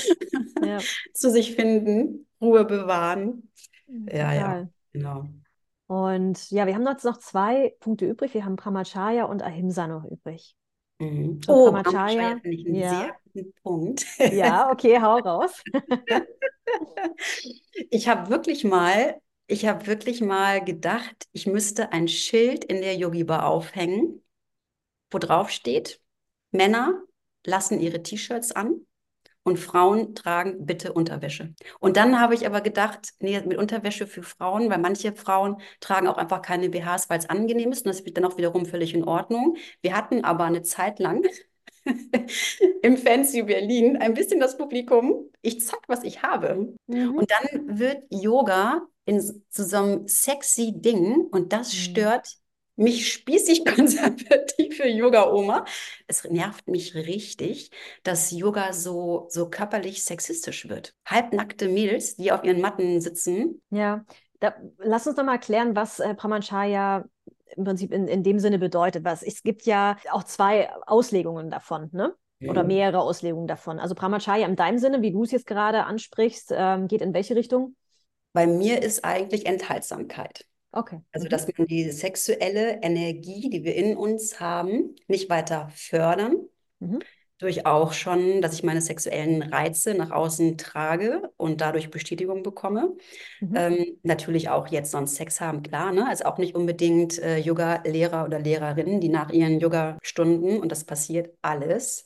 [0.66, 0.80] ja.
[1.14, 3.50] Zu sich finden, Ruhe bewahren.
[3.88, 4.36] Ja, Total.
[4.36, 5.30] ja, genau.
[5.88, 8.34] Und ja, wir haben jetzt noch zwei Punkte übrig.
[8.34, 10.56] Wir haben Brahmacharya und Ahimsa noch übrig.
[11.00, 11.42] Mhm.
[11.48, 12.90] Oh, Brahmacharya finde ich einen ja.
[12.90, 14.06] sehr guten Punkt.
[14.32, 15.62] Ja, okay, hau raus.
[17.90, 22.96] ich habe wirklich mal, ich habe wirklich mal gedacht, ich müsste ein Schild in der
[22.96, 24.24] Yogi Bar aufhängen,
[25.12, 26.00] wo drauf steht,
[26.52, 27.02] Männer
[27.46, 28.86] lassen ihre T-Shirts an
[29.44, 31.54] und Frauen tragen bitte Unterwäsche.
[31.80, 36.08] Und dann habe ich aber gedacht, nee, mit Unterwäsche für Frauen, weil manche Frauen tragen
[36.08, 38.94] auch einfach keine BHs, weil es angenehm ist und das wird dann auch wiederum völlig
[38.94, 39.58] in Ordnung.
[39.82, 41.24] Wir hatten aber eine Zeit lang
[42.82, 46.74] im Fancy Berlin ein bisschen das Publikum, ich zeig, was ich habe.
[46.88, 47.16] Mhm.
[47.16, 51.78] Und dann wird Yoga in so, so einem sexy Ding und das mhm.
[51.78, 52.38] stört
[52.76, 55.66] mich spießig konservative Yoga-Oma.
[56.08, 57.72] Es nervt mich richtig,
[58.04, 60.96] dass Yoga so, so körperlich sexistisch wird.
[61.06, 63.62] Halbnackte Mädels, die auf ihren Matten sitzen.
[63.70, 64.06] Ja,
[64.40, 67.06] da, lass uns doch mal erklären, was äh, Brahmacharya
[67.56, 69.06] im Prinzip in, in dem Sinne bedeutet.
[69.06, 72.16] Was, es gibt ja auch zwei Auslegungen davon, ne?
[72.46, 73.80] Oder mehrere Auslegungen davon.
[73.80, 77.38] Also Brahmacharya in deinem Sinne, wie du es jetzt gerade ansprichst, ähm, geht in welche
[77.38, 77.78] Richtung?
[78.34, 80.46] Bei mir ist eigentlich Enthaltsamkeit.
[80.74, 81.02] Okay.
[81.12, 81.30] Also, mhm.
[81.30, 86.36] dass wir die sexuelle Energie, die wir in uns haben, nicht weiter fördern.
[86.80, 87.00] Mhm.
[87.38, 92.96] Durch auch schon, dass ich meine sexuellen Reize nach außen trage und dadurch Bestätigung bekomme.
[93.40, 93.56] Mhm.
[93.56, 95.92] Ähm, natürlich auch jetzt sonst Sex haben, klar.
[95.92, 96.08] Ne?
[96.08, 101.36] Also auch nicht unbedingt äh, Yoga-Lehrer oder Lehrerinnen, die nach ihren Yoga-Stunden, und das passiert
[101.42, 102.06] alles,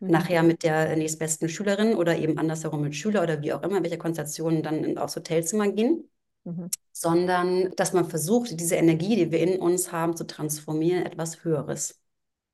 [0.00, 0.10] mhm.
[0.10, 3.98] nachher mit der nächstbesten Schülerin oder eben andersherum mit Schüler oder wie auch immer, welche
[3.98, 6.08] Konstellationen dann aufs Hotelzimmer gehen.
[6.44, 6.70] Mhm.
[6.92, 12.00] sondern dass man versucht, diese Energie, die wir in uns haben, zu transformieren etwas Höheres.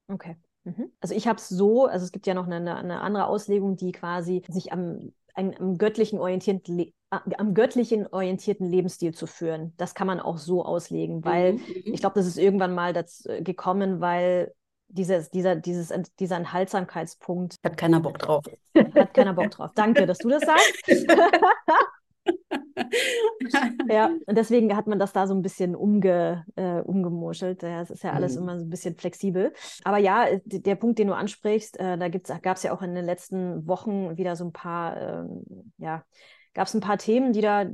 [0.09, 0.37] Okay.
[0.65, 0.91] Mhm.
[1.01, 3.93] Also ich habe es so, also es gibt ja noch eine, eine andere Auslegung, die
[3.93, 9.73] quasi sich am, ein, am göttlichen orientierten am göttlichen orientierten Lebensstil zu führen.
[9.77, 11.63] Das kann man auch so auslegen, weil mhm.
[11.85, 14.53] ich glaube, das ist irgendwann mal dazu äh, gekommen, weil
[14.89, 17.57] dieses, dieser, dieses, dieser Enthaltsamkeitspunkt.
[17.65, 18.45] Hat keiner Bock drauf.
[18.75, 19.71] Hat keiner Bock drauf.
[19.75, 20.85] Danke, dass du das sagst.
[23.89, 27.63] ja, und deswegen hat man das da so ein bisschen umge, äh, umgemuschelt.
[27.63, 28.43] Ja, es ist ja alles mhm.
[28.43, 29.53] immer so ein bisschen flexibel.
[29.85, 33.05] Aber ja, der Punkt, den du ansprichst, äh, da gab es ja auch in den
[33.05, 35.25] letzten Wochen wieder so ein paar, äh,
[35.79, 36.05] ja,
[36.55, 37.67] gab es ein paar Themen, die da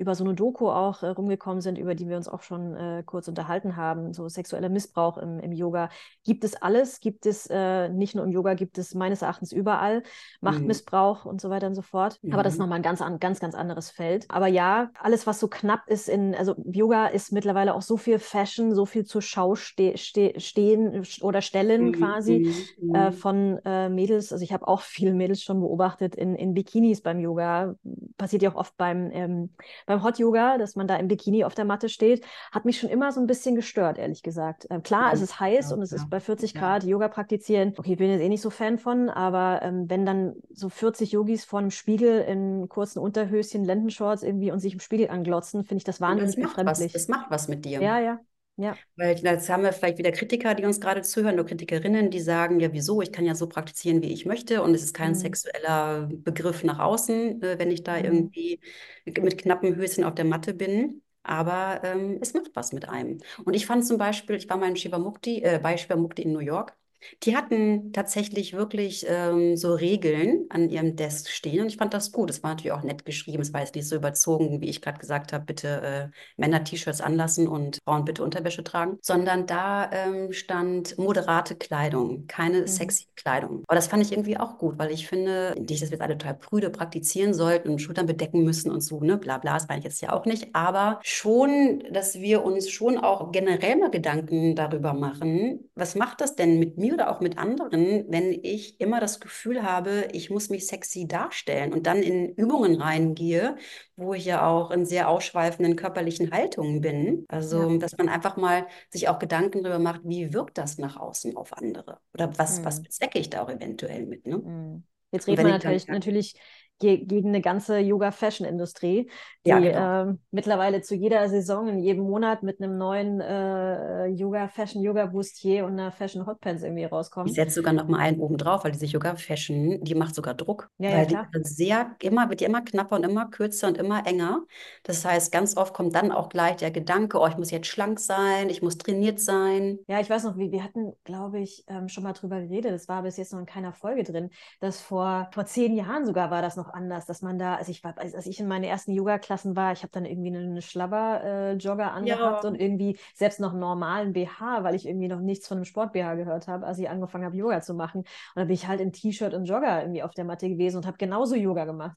[0.00, 3.02] über so eine Doku auch äh, rumgekommen sind, über die wir uns auch schon äh,
[3.04, 5.90] kurz unterhalten haben, so sexueller Missbrauch im, im Yoga.
[6.24, 7.00] Gibt es alles?
[7.00, 10.02] Gibt es äh, nicht nur im Yoga, gibt es meines Erachtens überall
[10.40, 11.32] Machtmissbrauch mhm.
[11.32, 12.18] und so weiter und so fort.
[12.22, 12.32] Mhm.
[12.32, 12.62] Aber das ist mhm.
[12.62, 14.24] nochmal ein ganz, ganz, ganz anderes Feld.
[14.30, 18.18] Aber ja, alles, was so knapp ist in, also Yoga ist mittlerweile auch so viel
[18.18, 21.92] Fashion, so viel zur Schau ste ste stehen oder stellen mhm.
[21.92, 22.94] quasi mhm.
[22.94, 24.32] äh, von äh, Mädels.
[24.32, 27.74] Also ich habe auch viele Mädels schon beobachtet in, in Bikinis beim Yoga.
[28.16, 29.50] Passiert ja auch oft beim ähm,
[29.90, 32.88] beim Hot Yoga, dass man da im Bikini auf der Matte steht, hat mich schon
[32.88, 34.66] immer so ein bisschen gestört, ehrlich gesagt.
[34.70, 35.96] Ähm, klar, ja, es ist heiß ja, und es ja.
[35.96, 37.74] ist bei 40 Grad Yoga praktizieren.
[37.76, 41.12] Okay, ich bin jetzt eh nicht so Fan von, aber ähm, wenn dann so 40
[41.12, 45.78] Yogis vor einem Spiegel in kurzen Unterhöschen, Lendenshorts irgendwie und sich im Spiegel anglotzen, finde
[45.78, 46.94] ich das wahnsinnig das befremdlich.
[46.94, 47.82] Was, das macht was mit dir.
[47.82, 48.20] Ja, ja.
[48.60, 48.76] Ja.
[48.96, 52.60] Weil jetzt haben wir vielleicht wieder Kritiker, die uns gerade zuhören, oder Kritikerinnen, die sagen,
[52.60, 55.16] ja, wieso, ich kann ja so praktizieren, wie ich möchte und es ist kein mhm.
[55.16, 58.04] sexueller Begriff nach außen, äh, wenn ich da mhm.
[58.04, 58.60] irgendwie
[59.06, 61.00] mit knappen Höschen auf der Matte bin.
[61.22, 63.18] Aber ähm, es macht was mit einem.
[63.44, 66.22] Und ich fand zum Beispiel, ich war mal in Shiva Mukti, äh, bei Shiva Mukti
[66.22, 66.76] in New York
[67.22, 72.12] die hatten tatsächlich wirklich ähm, so Regeln an ihrem Desk stehen und ich fand das
[72.12, 72.30] gut.
[72.30, 73.42] Es war natürlich auch nett geschrieben.
[73.42, 77.00] Es war jetzt nicht so überzogen, wie ich gerade gesagt habe, bitte äh, Männer T-Shirts
[77.00, 82.66] anlassen und Frauen bitte Unterwäsche tragen, sondern da ähm, stand moderate Kleidung, keine mhm.
[82.66, 83.64] sexy Kleidung.
[83.66, 86.16] Aber das fand ich irgendwie auch gut, weil ich finde, nicht, dass wir jetzt alle
[86.18, 89.80] total prüde praktizieren sollten und Schultern bedecken müssen und so, ne, bla bla, das meine
[89.80, 94.54] ich jetzt ja auch nicht, aber schon, dass wir uns schon auch generell mal Gedanken
[94.54, 96.89] darüber machen, was macht das denn mit mir?
[96.90, 101.06] Mir oder auch mit anderen, wenn ich immer das Gefühl habe, ich muss mich sexy
[101.06, 103.56] darstellen und dann in Übungen reingehe,
[103.96, 107.24] wo ich ja auch in sehr ausschweifenden körperlichen Haltungen bin.
[107.28, 107.78] Also, ja.
[107.78, 111.56] dass man einfach mal sich auch Gedanken darüber macht, wie wirkt das nach außen auf
[111.56, 111.98] andere?
[112.14, 112.64] Oder was, mhm.
[112.64, 114.26] was bezwecke ich da auch eventuell mit?
[114.26, 114.38] Ne?
[114.38, 114.84] Mhm.
[115.12, 116.34] Jetzt redet man natürlich, natürlich
[116.80, 119.10] gegen eine ganze Yoga-Fashion-Industrie,
[119.46, 119.90] die Ja, genau.
[120.02, 125.72] ähm, mittlerweile zu jeder Saison, in jedem Monat mit einem neuen äh, Yoga-Fashion, Yoga-Bustier und
[125.72, 126.84] einer Fashion-Hotpants irgendwie
[127.22, 127.34] Ich rauskommen.
[127.34, 130.70] setze sogar noch mal einen oben drauf, weil diese Yoga Fashion, die macht sogar Druck,
[130.78, 131.28] Ja, ja, weil die klar.
[131.32, 134.44] wird sehr immer wird die immer knapper und immer kürzer und immer enger.
[134.84, 138.00] Das heißt, ganz oft kommt dann auch gleich der Gedanke, oh, ich muss jetzt schlank
[138.00, 139.78] sein, ich muss trainiert sein.
[139.88, 142.72] Ja, ich weiß noch, wir, wir hatten, glaube ich, ähm, schon mal drüber geredet.
[142.72, 146.30] Das war bis jetzt noch in keiner Folge drin, dass vor, vor zehn Jahren sogar
[146.30, 148.92] war das noch anders, dass man da, also ich war, als ich in meinen ersten
[148.92, 152.48] Yoga-Klassen war, ich habe dann irgendwie eine Schlabber-Jogger angehabt Ja.
[152.48, 156.14] und irgendwie selbst noch einen normalen BH, weil ich irgendwie noch nichts von einem Sport-BH
[156.16, 158.00] gehört habe, als ich angefangen habe, Yoga zu machen.
[158.00, 158.06] Und
[158.36, 160.96] dann bin ich halt in T-Shirt und Jogger irgendwie auf der Matte gewesen und habe
[160.98, 161.96] genauso Yoga gemacht.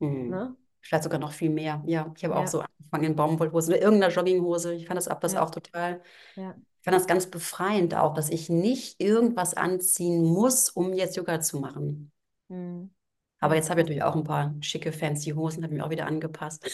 [0.00, 0.30] Hm.
[0.30, 0.56] Ne?
[0.80, 1.82] Vielleicht sogar noch viel mehr.
[1.86, 4.74] Ja, ich habe auch Ja, so angefangen in Baumwollhosen oder irgendeiner Jogginghose.
[4.74, 6.00] Ich fand das ab das ja, auch total,
[6.36, 6.54] ja.
[6.78, 11.40] ich fand das ganz befreiend auch, dass ich nicht irgendwas anziehen muss, um jetzt Yoga
[11.40, 12.12] zu machen.
[12.48, 12.90] Hm.
[13.40, 15.90] Aber jetzt habe ich natürlich auch ein paar schicke, fancy Hosen, habe ich mir auch
[15.90, 16.66] wieder angepasst.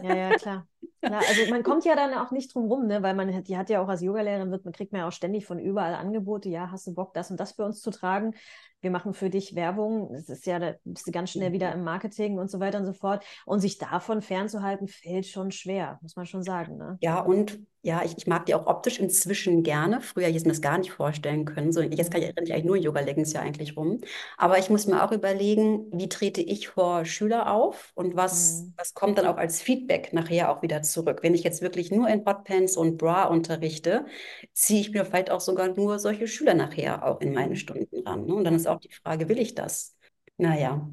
[0.00, 0.68] Ja, ja, klar.
[1.06, 3.02] Klar, also man kommt ja dann auch nicht drum rum, ne?
[3.02, 5.12] weil man hat, die hat ja auch als Yogalehrerin, wird, man kriegt man ja auch
[5.12, 8.34] ständig von überall Angebote, ja, hast du Bock, das und das für uns zu tragen?
[8.82, 11.82] Wir machen für dich Werbung, das ist ja, da bist du ganz schnell wieder im
[11.82, 13.24] Marketing und so weiter und so fort.
[13.46, 17.00] Und sich davon fernzuhalten, fällt schon schwer, muss man schon sagen, ne?
[17.00, 20.00] Ja, und ja, ich, ich mag die auch optisch inzwischen gerne.
[20.00, 21.70] Früher hätte ich mir das gar nicht vorstellen können.
[21.72, 22.34] So, jetzt kann ich, Mhm.
[22.36, 24.00] renne ich eigentlich nur in Yoga-Leggings ja eigentlich rum.
[24.36, 28.74] Aber ich muss mir auch überlegen, wie trete ich vor Schüler auf und was, Mhm.
[28.76, 31.20] was kommt dann auch als Feedback nachher auch wieder zurück.
[31.22, 34.06] Wenn ich jetzt wirklich nur in Hotpants und Bra unterrichte,
[34.54, 37.56] ziehe ich mir vielleicht auch sogar nur solche Schüler nachher auch in meine Mhm.
[37.56, 38.26] Stunden ran.
[38.26, 38.34] Ne?
[38.34, 39.96] Und dann ist auch die Frage, will ich das?
[40.36, 40.88] Naja.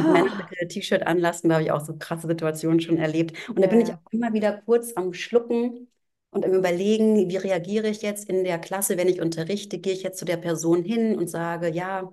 [0.00, 0.24] Ah,
[0.60, 3.36] äh, T-Shirt anlassen, da habe ich auch so krasse Situationen schon erlebt.
[3.48, 5.88] Und da bin ich auch immer wieder kurz am Schlucken
[6.30, 10.02] und am Überlegen, wie reagiere ich jetzt in der Klasse, wenn ich unterrichte, gehe ich
[10.02, 12.12] jetzt zu der Person hin und sage, ja,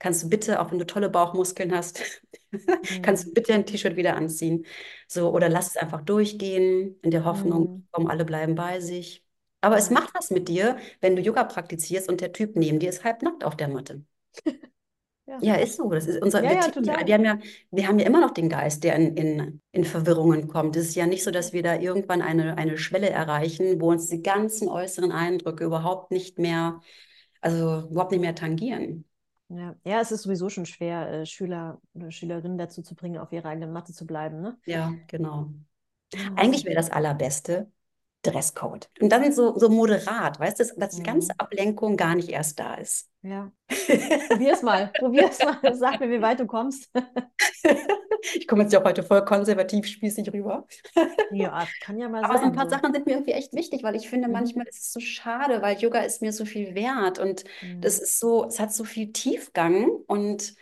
[0.00, 2.02] kannst du bitte, auch wenn du tolle Bauchmuskeln hast,
[3.02, 3.34] kannst du Mhm.
[3.34, 4.66] bitte ein T-Shirt wieder anziehen.
[5.08, 7.88] So, oder lass es einfach durchgehen, in der Hoffnung, Mhm.
[7.92, 9.24] komm, alle bleiben bei sich.
[9.62, 12.90] Aber es macht was mit dir, wenn du Yoga praktizierst und der Typ neben dir
[12.90, 14.04] ist halbnackt auf der Matte.
[15.26, 15.38] Ja.
[15.42, 15.88] Ja, ist so.
[15.90, 17.06] Das ist unser, Ja, wir, ja, ticken ja- total.
[17.06, 17.38] wir haben ja,
[17.70, 20.74] wir haben ja immer noch den Geist, der in, in, in Verwirrungen kommt.
[20.76, 24.08] Es ist ja nicht so, dass wir da irgendwann eine, eine Schwelle erreichen, wo uns
[24.08, 26.80] die ganzen äußeren Eindrücke überhaupt nicht mehr,
[27.40, 29.04] also überhaupt nicht mehr tangieren.
[29.50, 29.74] Ja.
[29.84, 33.48] ja, es ist sowieso schon schwer, äh, Schüler oder Schülerinnen dazu zu bringen, auf ihrer
[33.48, 34.56] eigenen Matte zu bleiben, ne?
[34.64, 35.50] Ja, genau.
[36.14, 36.18] Ah.
[36.36, 37.70] Eigentlich wäre das Allerbeste
[38.22, 38.88] Dresscode.
[39.00, 41.38] Und dann so, so moderat, weißt du, dass, die ganze Mhm.
[41.38, 43.08] Ablenkung gar nicht erst da ist.
[43.22, 43.50] Ja.
[44.28, 44.90] Probier's mal.
[44.98, 45.74] Probier's mal.
[45.74, 46.90] Sag mir, wie weit du kommst.
[48.34, 50.66] Ich komme jetzt ja auch heute voll konservativ spießig rüber.
[51.30, 52.56] Ja, kann ja mal Aber so ein sein.
[52.56, 52.68] paar.
[52.68, 54.34] Sachen sind mir irgendwie echt wichtig, weil ich finde, Mhm.
[54.34, 57.44] manchmal ist es so schade, weil Yoga ist mir so viel wert und
[57.80, 58.02] das Mhm.
[58.04, 60.54] ist so, es hat so viel Tiefgang und,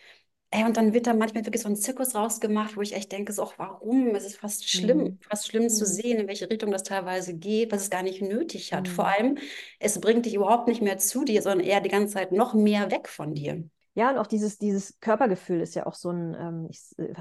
[0.50, 3.32] ey, und dann wird da manchmal wirklich so ein Zirkus rausgemacht, wo ich echt denke,
[3.32, 4.14] so, ach, warum?
[4.14, 5.18] Es ist fast schlimm, Mhm.
[5.20, 5.86] fast schlimm zu Mhm.
[5.86, 8.88] sehen, in welche Richtung das teilweise geht, was es gar nicht nötig hat.
[8.88, 9.08] Vor Mhm.
[9.08, 9.38] allem,
[9.80, 12.90] es bringt dich überhaupt nicht mehr zu dir, sondern eher die ganze Zeit noch mehr
[12.90, 13.68] weg von dir.
[13.98, 17.14] Ja, und auch dieses, dieses Körpergefühl ist ja auch so ein, ähm, ich äh,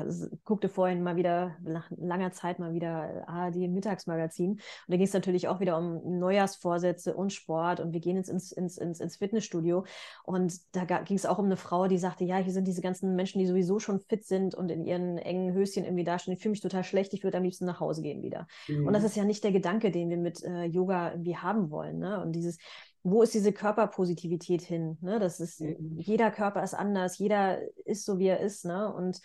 [0.46, 4.52] guckte vorhin mal wieder, nach langer Zeit mal wieder ARD Mittagsmagazin.
[4.52, 8.30] Und da ging es natürlich auch wieder um Neujahrsvorsätze und Sport und wir gehen jetzt
[8.30, 9.86] ins, ins, ins, ins Fitnessstudio.
[10.24, 13.16] Und da ging es auch um eine Frau, die sagte, ja, hier sind diese ganzen
[13.16, 16.36] Menschen, die sowieso schon fit sind und in ihren engen Höschen irgendwie dastehen.
[16.36, 18.46] Ich fühle mich total schlecht, ich würde am liebsten nach Hause gehen wieder.
[18.84, 19.08] Und das Mhm.
[19.08, 21.98] ist ja nicht der Gedanke, den wir mit äh, Yoga irgendwie haben wollen.
[21.98, 22.22] Ne?
[22.22, 22.60] Und dieses,
[23.12, 24.98] wo ist diese Körperpositivität hin?
[25.02, 25.20] Ne?
[25.20, 25.98] Das ist, Mhm.
[26.00, 28.66] jeder Körper ist anders, jeder ist so, wie er ist.
[28.66, 28.94] Ne?
[28.94, 29.20] Und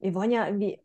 [0.00, 0.80] wir wollen ja irgendwie,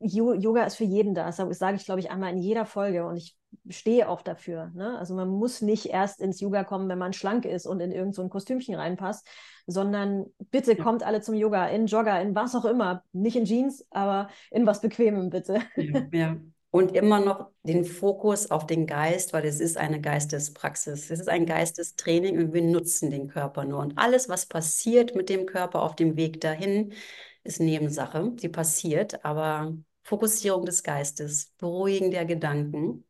[0.00, 1.26] Yoga ist für jeden da.
[1.26, 3.36] Das sage ich, glaube ich, einmal in jeder Folge und ich
[3.68, 4.70] stehe auch dafür.
[4.74, 4.96] Ne?
[4.98, 8.14] Also man muss nicht erst ins Yoga kommen, wenn man schlank ist und in irgend
[8.14, 9.26] so ein Kostümchen reinpasst,
[9.66, 10.84] sondern bitte Ja.
[10.84, 13.02] kommt alle zum Yoga, in Jogger, in was auch immer.
[13.12, 15.60] Nicht in Jeans, aber in was Bequemem, bitte.
[15.76, 16.36] Ja, ja.
[16.70, 21.10] Und immer noch den Fokus auf den Geist, weil es ist eine Geistespraxis.
[21.10, 23.80] Es ist ein Geistestraining und wir nutzen den Körper nur.
[23.80, 26.92] Und alles, was passiert mit dem Körper auf dem Weg dahin,
[27.42, 28.32] ist Nebensache.
[28.38, 33.04] Sie passiert, aber Fokussierung des Geistes, Beruhigen der Gedanken,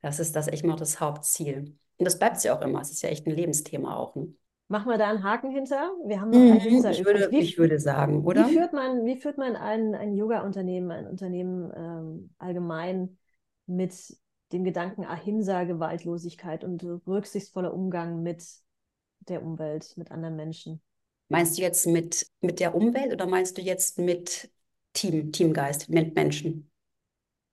[0.00, 1.76] das ist das echt mal das Hauptziel.
[1.98, 2.80] Und das bleibt ja auch immer.
[2.80, 4.14] Es ist ja echt ein Lebensthema auch.
[4.14, 4.34] Ne?
[4.68, 5.90] Machen wir da einen Haken hinter?
[6.06, 7.04] Wir haben noch einen Mhm, User ich übrig.
[7.04, 8.50] würde, Wie, ich würde sagen, wie oder?
[8.52, 13.18] führt man, wie führt man ein, ein Yoga-Unternehmen, ein Unternehmen ähm, allgemein
[13.66, 13.94] mit
[14.52, 18.44] dem Gedanken Ahimsa, Gewaltlosigkeit und rücksichtsvoller Umgang mit
[19.20, 20.82] der Umwelt, mit anderen Menschen?
[21.28, 24.50] Meinst du jetzt mit, mit der Umwelt oder meinst du jetzt mit
[24.94, 26.70] Team, Teamgeist, mit Menschen?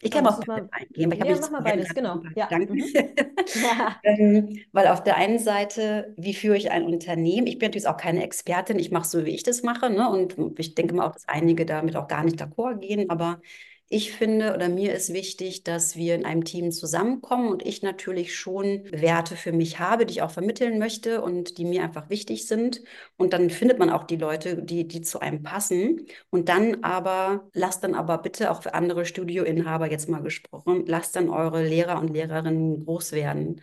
[0.02, 1.10] Ich kann auf mal, eingehen.
[1.10, 2.22] Weil ich ja, mach mal beides, genau.
[2.36, 2.50] Ja.
[2.52, 2.84] Mhm.
[4.04, 7.48] ähm, weil auf der einen Seite, wie führe ich ein Unternehmen?
[7.48, 9.90] Ich bin natürlich auch keine Expertin, ich mache so, wie ich das mache.
[9.90, 10.10] Ne?
[10.10, 13.10] Und ich denke mal auch, dass einige damit auch gar nicht d'accord gehen.
[13.10, 13.42] Aber
[13.88, 18.36] ich finde oder mir ist wichtig, dass wir in einem Team zusammenkommen und ich natürlich
[18.36, 22.48] schon Werte für mich habe, die ich auch vermitteln möchte und die mir einfach wichtig
[22.48, 22.82] sind.
[23.16, 26.08] Und dann findet man auch die Leute, die, die zu einem passen.
[26.32, 31.16] Und dann aber, lasst dann aber bitte auch für andere Studioinhaber jetzt mal gesprochen, lasst
[31.16, 33.62] dann eure Lehrer und Lehrerinnen groß werden.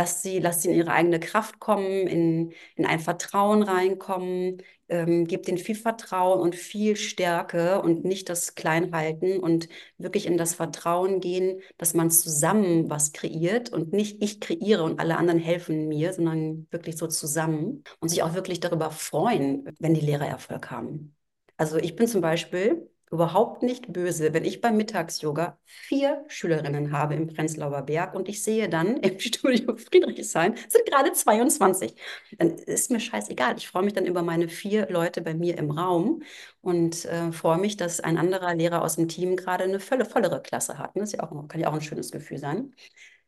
[0.00, 5.26] Lasst sie, lasst sie in ihre eigene Kraft kommen, in, in ein Vertrauen reinkommen, ähm,
[5.26, 10.54] gebt ihnen viel Vertrauen und viel Stärke und nicht das Kleinhalten und wirklich in das
[10.54, 15.86] Vertrauen gehen, dass man zusammen was kreiert und nicht ich kreiere und alle anderen helfen
[15.88, 20.70] mir, sondern wirklich so zusammen und sich auch wirklich darüber freuen, wenn die Lehrer Erfolg
[20.70, 21.14] haben.
[21.58, 27.14] Also ich bin zum Beispiel überhaupt nicht böse, wenn ich beim Mittags-Yoga vier Schülerinnen habe
[27.14, 31.94] im Prenzlauer Berg und ich sehe dann im Studio Friedrichshain, sind gerade 22.
[32.38, 33.56] Dann ist mir scheißegal.
[33.56, 36.22] Ich freue mich dann über meine vier Leute bei mir im Raum
[36.60, 40.40] und äh, freue mich, dass ein anderer Lehrer aus dem Team gerade eine volle, vollere
[40.42, 40.92] Klasse hat.
[40.94, 42.74] Das ist ja auch, kann ja auch ein schönes Gefühl sein.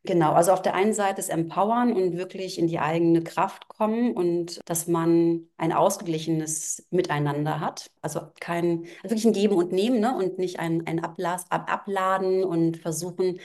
[0.04, 4.14] Genau, also auf der einen Seite ist Empowern und wirklich in die eigene Kraft kommen
[4.14, 7.88] und dass man ein ausgeglichenes Miteinander hat.
[8.00, 10.16] Also kein, also wirklich ein Geben und Nehmen ne?
[10.16, 13.38] und nicht ein, ein Ablas, Ab, Abladen und versuchen,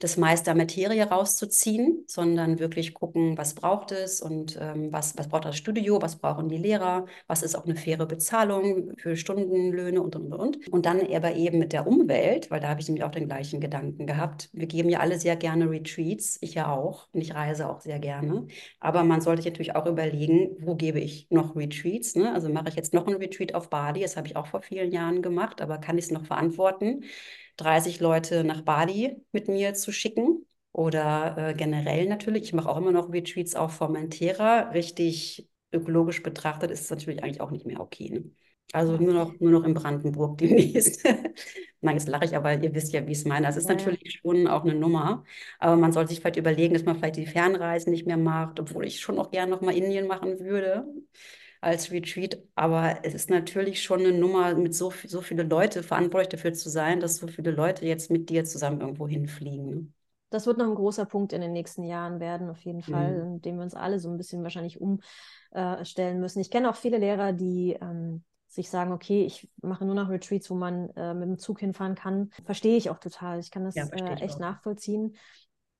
[0.00, 5.28] das meiste der Materie rauszuziehen, sondern wirklich gucken, was braucht es und ähm, was, was
[5.28, 10.00] braucht das Studio, was brauchen die Lehrer, was ist auch eine faire Bezahlung für Stundenlöhne
[10.00, 10.68] und, und, und.
[10.72, 13.60] Und dann aber eben mit der Umwelt, weil da habe ich nämlich auch den gleichen
[13.60, 14.48] Gedanken gehabt.
[14.54, 17.98] Wir geben ja alle sehr gerne Retreats, ich ja auch, und ich reise auch sehr
[17.98, 18.46] gerne.
[18.80, 22.16] Aber man sollte sich natürlich auch überlegen, wo gebe ich noch Retreats?
[22.16, 22.32] Ne?
[22.32, 24.92] Also mache ich jetzt noch ein Retreat auf Bali, das habe ich auch vor vielen
[24.92, 27.04] Jahren gemacht, aber kann ich es noch verantworten?
[27.60, 32.44] 30 Leute nach Bali mit mir zu schicken oder äh, generell natürlich.
[32.44, 34.70] Ich mache auch immer noch Retreats auf Formentera.
[34.70, 38.10] Richtig ökologisch betrachtet ist es natürlich eigentlich auch nicht mehr okay.
[38.10, 38.30] Ne?
[38.72, 41.04] Also nur noch, nur noch in Brandenburg demnächst.
[41.80, 43.48] Nein, jetzt lache ich, aber ihr wisst ja, wie ich es meine.
[43.48, 43.74] Es ist ja.
[43.74, 45.24] natürlich schon auch eine Nummer.
[45.58, 48.86] Aber man sollte sich vielleicht überlegen, dass man vielleicht die Fernreisen nicht mehr macht, obwohl
[48.86, 50.86] ich schon auch gerne noch mal Indien machen würde
[51.60, 52.38] als Retreat.
[52.54, 56.68] Aber es ist natürlich schon eine Nummer, mit so, so viele Leute verantwortlich dafür zu
[56.68, 59.66] sein, dass so viele Leute jetzt mit dir zusammen irgendwo hinfliegen.
[59.66, 59.86] Ne?
[60.30, 63.34] Das wird noch ein großer Punkt in den nächsten Jahren werden, auf jeden Fall, mhm.
[63.34, 66.40] in dem wir uns alle so ein bisschen wahrscheinlich umstellen äh, müssen.
[66.40, 70.48] Ich kenne auch viele Lehrer, die ähm, sich sagen, okay, ich mache nur noch Retreats,
[70.48, 72.30] wo man äh, mit dem Zug hinfahren kann.
[72.44, 73.40] Verstehe ich auch total.
[73.40, 74.40] Ich kann das ja, äh, echt auch.
[74.40, 75.16] nachvollziehen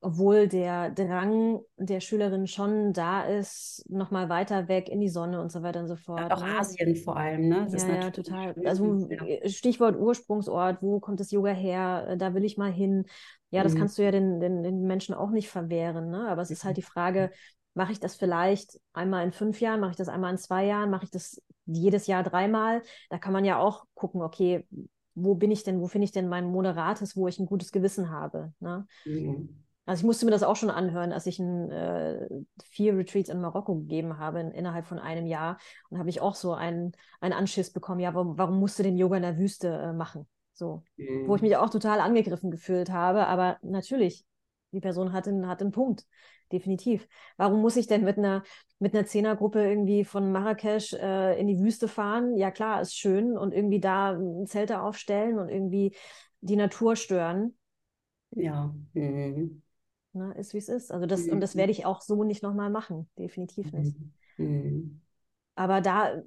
[0.03, 5.53] obwohl der Drang der Schülerin schon da ist, nochmal weiter weg in die Sonne und
[5.53, 6.20] so weiter und so fort.
[6.20, 6.59] Ja, auch ne?
[6.59, 7.68] Asien vor allem, ne?
[7.70, 8.55] Das ja, ja, total.
[8.64, 9.48] Also ja.
[9.48, 12.07] Stichwort Ursprungsort, wo kommt das Yoga her?
[12.09, 13.05] Äh, da will ich mal hin.
[13.51, 13.78] Ja, das mhm.
[13.78, 16.28] kannst du ja den, den, den Menschen auch nicht verwehren, ne?
[16.28, 17.30] Aber es ist halt die Frage,
[17.74, 20.90] mache ich das vielleicht einmal in fünf Jahren, mache ich das einmal in zwei Jahren,
[20.90, 22.82] mache ich das jedes Jahr dreimal?
[23.11, 24.66] Da kann man ja auch gucken, okay,
[25.14, 28.11] wo bin ich denn, wo finde ich denn mein Moderates, wo ich ein gutes Gewissen
[28.11, 28.55] habe?
[28.61, 28.86] Ne?
[29.05, 29.61] Mhm.
[29.91, 32.28] Also ich musste mir das auch schon anhören, als ich ein, äh,
[32.62, 35.59] vier Retreats in Marokko gegeben habe in, innerhalb von einem Jahr.
[35.88, 38.97] Und habe ich auch so einen, einen Anschiss bekommen, ja, warum, warum musst du den
[38.97, 40.28] Yoga in der Wüste äh, machen?
[40.53, 41.26] So, mhm.
[41.26, 41.49] wo ich mhm.
[41.49, 43.26] mich auch total angegriffen gefühlt habe.
[43.26, 44.24] Aber natürlich,
[44.70, 46.07] die Person hat einen, hat einen Punkt,
[46.53, 47.09] definitiv.
[47.36, 48.45] Warum muss ich denn mit einer,
[48.78, 52.36] mit einer Zehnergruppe irgendwie von Marrakesch äh, in die Wüste fahren?
[52.36, 55.97] Ja klar, ist schön und irgendwie da Zelte aufstellen und irgendwie
[56.43, 57.57] die Natur stören.
[58.36, 58.72] Ja.
[58.93, 59.62] Mhm.
[60.12, 60.90] Ne, ist wie es ist.
[60.90, 61.34] Also das, mhm.
[61.34, 63.08] und das werde ich auch so nicht nochmal machen.
[63.16, 63.96] Definitiv nicht.
[64.38, 65.00] Mhm.
[65.54, 66.22] Aber da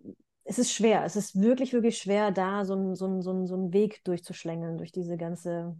[0.45, 1.03] es ist schwer.
[1.05, 4.91] Es ist wirklich, wirklich schwer, da so einen so so so ein Weg durchzuschlängeln, durch
[4.91, 5.77] diese ganze,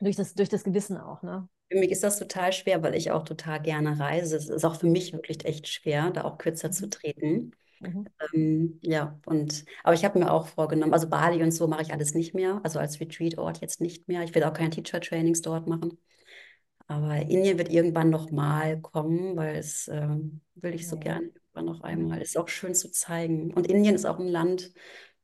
[0.00, 1.48] durch das, durch das Gewissen auch, ne?
[1.70, 4.36] Für mich ist das total schwer, weil ich auch total gerne reise.
[4.36, 6.72] Es ist auch für mich wirklich echt schwer, da auch kürzer mhm.
[6.72, 7.52] zu treten.
[7.80, 8.06] Mhm.
[8.34, 11.92] Ähm, ja, und aber ich habe mir auch vorgenommen, also Bali und so mache ich
[11.92, 14.22] alles nicht mehr, also als Retreat-Ort jetzt nicht mehr.
[14.22, 15.98] Ich werde auch keine Teacher-Trainings dort machen.
[16.88, 20.08] Aber Indien wird irgendwann noch mal kommen, weil es äh,
[20.54, 21.02] will ich so ja.
[21.02, 22.22] gerne irgendwann noch einmal.
[22.22, 23.52] Ist auch schön zu zeigen.
[23.52, 24.72] Und Indien ist auch ein Land,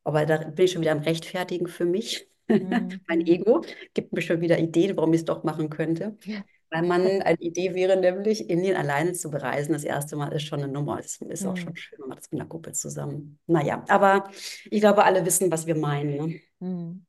[0.03, 2.29] aber da bin ich schon wieder am Rechtfertigen für mich.
[2.47, 3.01] Mhm.
[3.07, 6.15] mein Ego gibt mir schon wieder Ideen, warum ich es doch machen könnte.
[6.23, 6.43] Ja.
[6.69, 9.73] Weil man, eine Idee wäre nämlich, Indien alleine zu bereisen.
[9.73, 10.99] Das erste Mal ist schon eine Nummer.
[10.99, 11.49] Es ist mhm.
[11.49, 13.39] auch schon schön, man macht das mit einer Gruppe zusammen.
[13.47, 14.29] Naja, aber
[14.69, 16.15] ich glaube, alle wissen, was wir meinen.
[16.15, 16.41] Ne?
[16.59, 17.05] Mhm.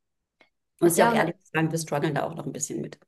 [0.79, 2.81] Und es ist ja auch ehrlich zu sagen, wir strugglen da auch noch ein bisschen
[2.81, 2.99] mit.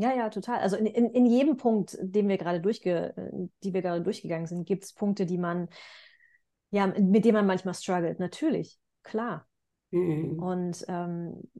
[0.00, 0.60] Ja, ja, total.
[0.60, 3.14] Also in, in, in jedem Punkt, den wir gerade durchge,
[3.62, 5.68] die wir gerade durchgegangen sind, gibt es Punkte, die man,
[6.70, 8.18] ja, mit denen man manchmal struggelt.
[8.18, 9.46] Natürlich, klar.
[9.90, 10.38] Mhm.
[10.38, 11.50] Und ähm,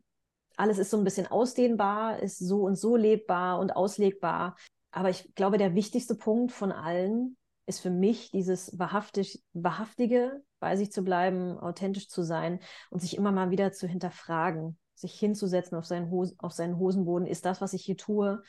[0.57, 4.57] alles ist so ein bisschen ausdehnbar, ist so und so lebbar und auslegbar.
[4.91, 7.37] Aber ich glaube, der wichtigste Punkt von allen
[7.67, 13.19] ist für mich dieses wahrhaftig, wahrhaftige, bei sich zu bleiben, authentisch zu sein und sich
[13.19, 17.27] immer mal wieder zu hinterfragen, sich hinzusetzen auf seinen, Hos auf seinen Hosenboden.
[17.27, 18.43] Ist das, was ich hier tue,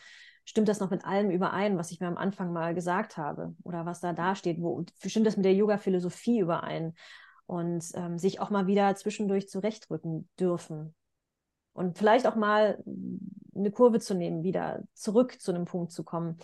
[0.46, 3.86] stimmt das noch mit allem überein, was ich mir am Anfang mal gesagt habe oder
[3.86, 4.62] was da dasteht?
[4.62, 6.94] Wo, stimmt das mit der Yoga-Philosophie überein?
[7.46, 10.96] Und ähm, sich auch mal wieder zwischendurch zurechtrücken dürfen.
[11.74, 12.82] Und vielleicht auch mal
[13.54, 16.38] eine Kurve zu nehmen, wieder zurück zu einem Punkt zu kommen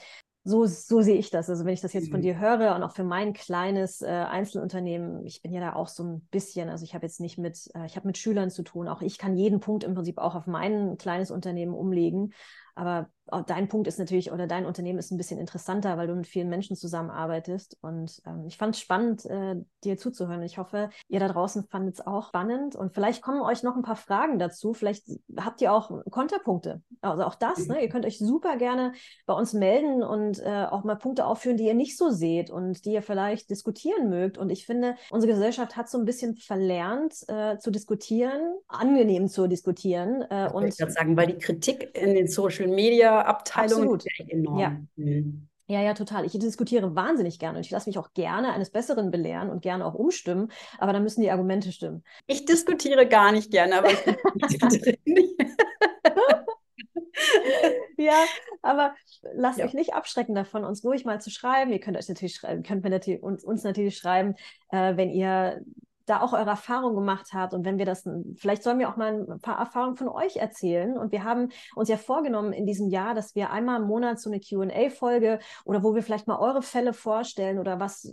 [0.48, 1.50] so, so sehe ich das.
[1.50, 2.24] Also wenn ich das jetzt von mhm.
[2.24, 6.04] dir höre und auch für mein kleines äh, Einzelunternehmen, ich bin ja da auch so
[6.04, 8.88] ein bisschen, also ich habe jetzt nicht mit, äh, ich habe mit Schülern zu tun.
[8.88, 12.34] Auch ich kann jeden Punkt im Prinzip auch auf mein kleines Unternehmen umlegen.
[12.78, 13.10] Aber
[13.48, 16.50] dein Punkt ist natürlich, oder dein Unternehmen ist ein bisschen interessanter, weil du mit vielen
[16.50, 17.78] Menschen zusammenarbeitest.
[17.82, 20.44] Und ähm, ich fand es spannend, äh, dir zuzuhören.
[20.44, 22.76] Ich hoffe, ihr da draußen fandet es auch spannend.
[22.76, 24.74] Und vielleicht kommen euch noch ein paar Fragen dazu.
[24.74, 25.08] Vielleicht
[25.38, 26.82] habt ihr auch Konterpunkte.
[27.02, 27.82] Also auch das, ne?
[27.82, 28.94] Ihr könnt euch super gerne
[29.26, 32.86] bei uns melden und äh, auch mal Punkte aufführen, die ihr nicht so seht und
[32.86, 34.38] die ihr vielleicht diskutieren mögt.
[34.38, 39.48] Und ich finde, unsere Gesellschaft hat so ein bisschen verlernt äh, zu diskutieren, angenehm zu
[39.48, 40.24] diskutieren.
[40.30, 44.06] Äh, und ich würde sagen, weil die Kritik in den Social Media Abteilung Absolut.
[44.30, 44.60] enorm.
[44.60, 44.80] Ja.
[44.96, 45.48] Mhm.
[45.70, 46.26] Ja, ja, total.
[46.26, 49.86] Ich diskutiere wahnsinnig gerne und ich lasse mich auch gerne eines Besseren belehren und gerne
[49.86, 52.06] auch umstimmen, aber dann müssen die Argumente stimmen.
[52.26, 53.90] Ich diskutiere gar nicht gerne, aber
[54.50, 54.98] ich
[57.98, 58.24] ja,
[58.62, 58.96] aber
[59.34, 59.66] lasst ja.
[59.66, 61.74] euch nicht abschrecken davon, uns ruhig mal zu schreiben.
[61.74, 64.36] Ihr könnt euch natürlich schreiben, könnt mir natürlich, uns, uns natürlich schreiben,
[64.72, 65.62] äh, wenn ihr
[66.08, 69.28] da auch eure Erfahrungen gemacht habt und wenn wir das, vielleicht sollen wir auch mal
[69.30, 70.98] ein paar Erfahrungen von euch erzählen.
[70.98, 74.30] Und wir haben uns ja vorgenommen in diesem Jahr, dass wir einmal im Monat so
[74.30, 78.12] eine QA-Folge oder wo wir vielleicht mal eure Fälle vorstellen oder was,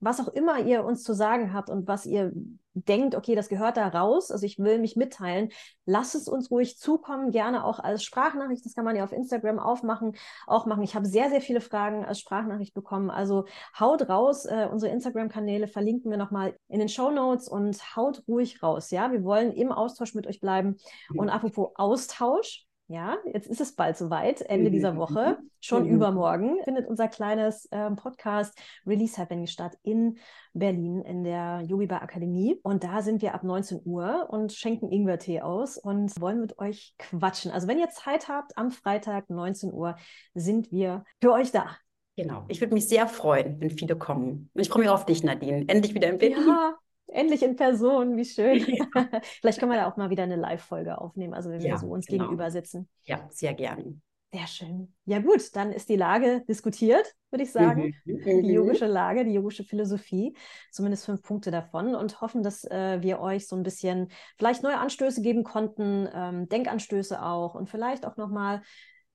[0.00, 2.32] was auch immer ihr uns zu sagen habt und was ihr
[2.76, 5.48] denkt, okay, das gehört da raus, also ich will mich mitteilen,
[5.86, 9.58] lasst es uns ruhig zukommen, gerne auch als Sprachnachricht, das kann man ja auf Instagram
[9.58, 10.16] aufmachen,
[10.46, 10.82] auch machen.
[10.82, 13.46] Ich habe sehr, sehr viele Fragen als Sprachnachricht bekommen, also
[13.78, 18.62] haut raus, äh, unsere Instagram-Kanäle verlinken wir nochmal in den Show Notes und haut ruhig
[18.62, 20.76] raus, ja, wir wollen im Austausch mit euch bleiben.
[21.14, 24.96] Und apropos Austausch, ja, jetzt ist es bald soweit, Ende dieser.
[24.96, 28.56] Woche, schon übermorgen, findet unser kleines äh, Podcast
[28.86, 30.18] Release Happening statt in
[30.54, 32.60] Berlin in der Yogi Bar Akademie.
[32.62, 36.94] Und da sind wir ab 19 Uhr und schenken Ingwertee aus und wollen mit euch
[36.98, 37.50] quatschen.
[37.50, 39.96] Also wenn ihr Zeit habt, am Freitag 19 Uhr
[40.34, 41.76] sind wir für euch da.
[42.16, 42.44] Genau.
[42.48, 44.50] Ich würde mich sehr freuen, wenn viele kommen.
[44.54, 45.64] Ich freue mich auf dich, Nadine.
[45.66, 46.46] Endlich wieder in Berlin.
[46.46, 46.78] Ja,
[47.08, 48.64] Endlich in Person, wie schön.
[48.66, 48.86] Ja.
[49.40, 51.86] Vielleicht können wir da auch mal wieder eine Live-Folge aufnehmen, also wenn ja, wir so
[51.86, 52.24] uns genau.
[52.24, 52.88] gegenüber sitzen.
[53.04, 54.00] Ja, sehr gerne.
[54.32, 54.92] Sehr schön.
[55.04, 57.94] Ja gut, dann ist die Lage diskutiert, würde ich sagen.
[58.04, 58.22] Mhm.
[58.24, 58.44] Die mhm.
[58.44, 60.36] yogische Lage, die yogische Philosophie,
[60.72, 64.78] zumindest fünf Punkte davon und hoffen, dass äh, wir euch so ein bisschen vielleicht neue
[64.78, 68.62] Anstöße geben konnten, ähm, Denkanstöße auch und vielleicht auch nochmal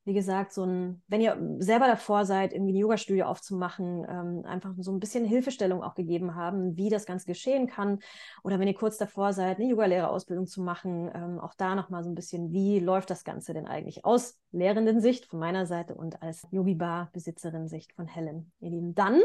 [0.03, 4.73] wie gesagt, so ein, wenn ihr selber davor seid, irgendwie ein Yoga-Studio aufzumachen, ähm, einfach
[4.79, 7.99] so ein bisschen Hilfestellung auch gegeben haben, wie das Ganze geschehen kann.
[8.43, 12.09] Oder wenn ihr kurz davor seid, eine Yogalehrerausbildung zu machen, ähm, auch da nochmal so
[12.09, 16.21] ein bisschen, wie läuft das Ganze denn eigentlich aus lehrenden Sicht von meiner Seite und
[16.23, 18.51] als Yogi-Bar-Besitzerin Sicht von Helen.
[18.59, 19.21] Ihr Lieben, dann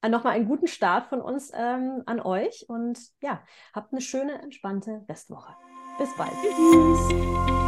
[0.00, 3.42] äh, nochmal einen guten Start von uns ähm, an euch und ja,
[3.74, 5.54] habt eine schöne, entspannte Restwoche.
[5.98, 6.32] Bis bald.
[6.32, 7.67] Tschüss.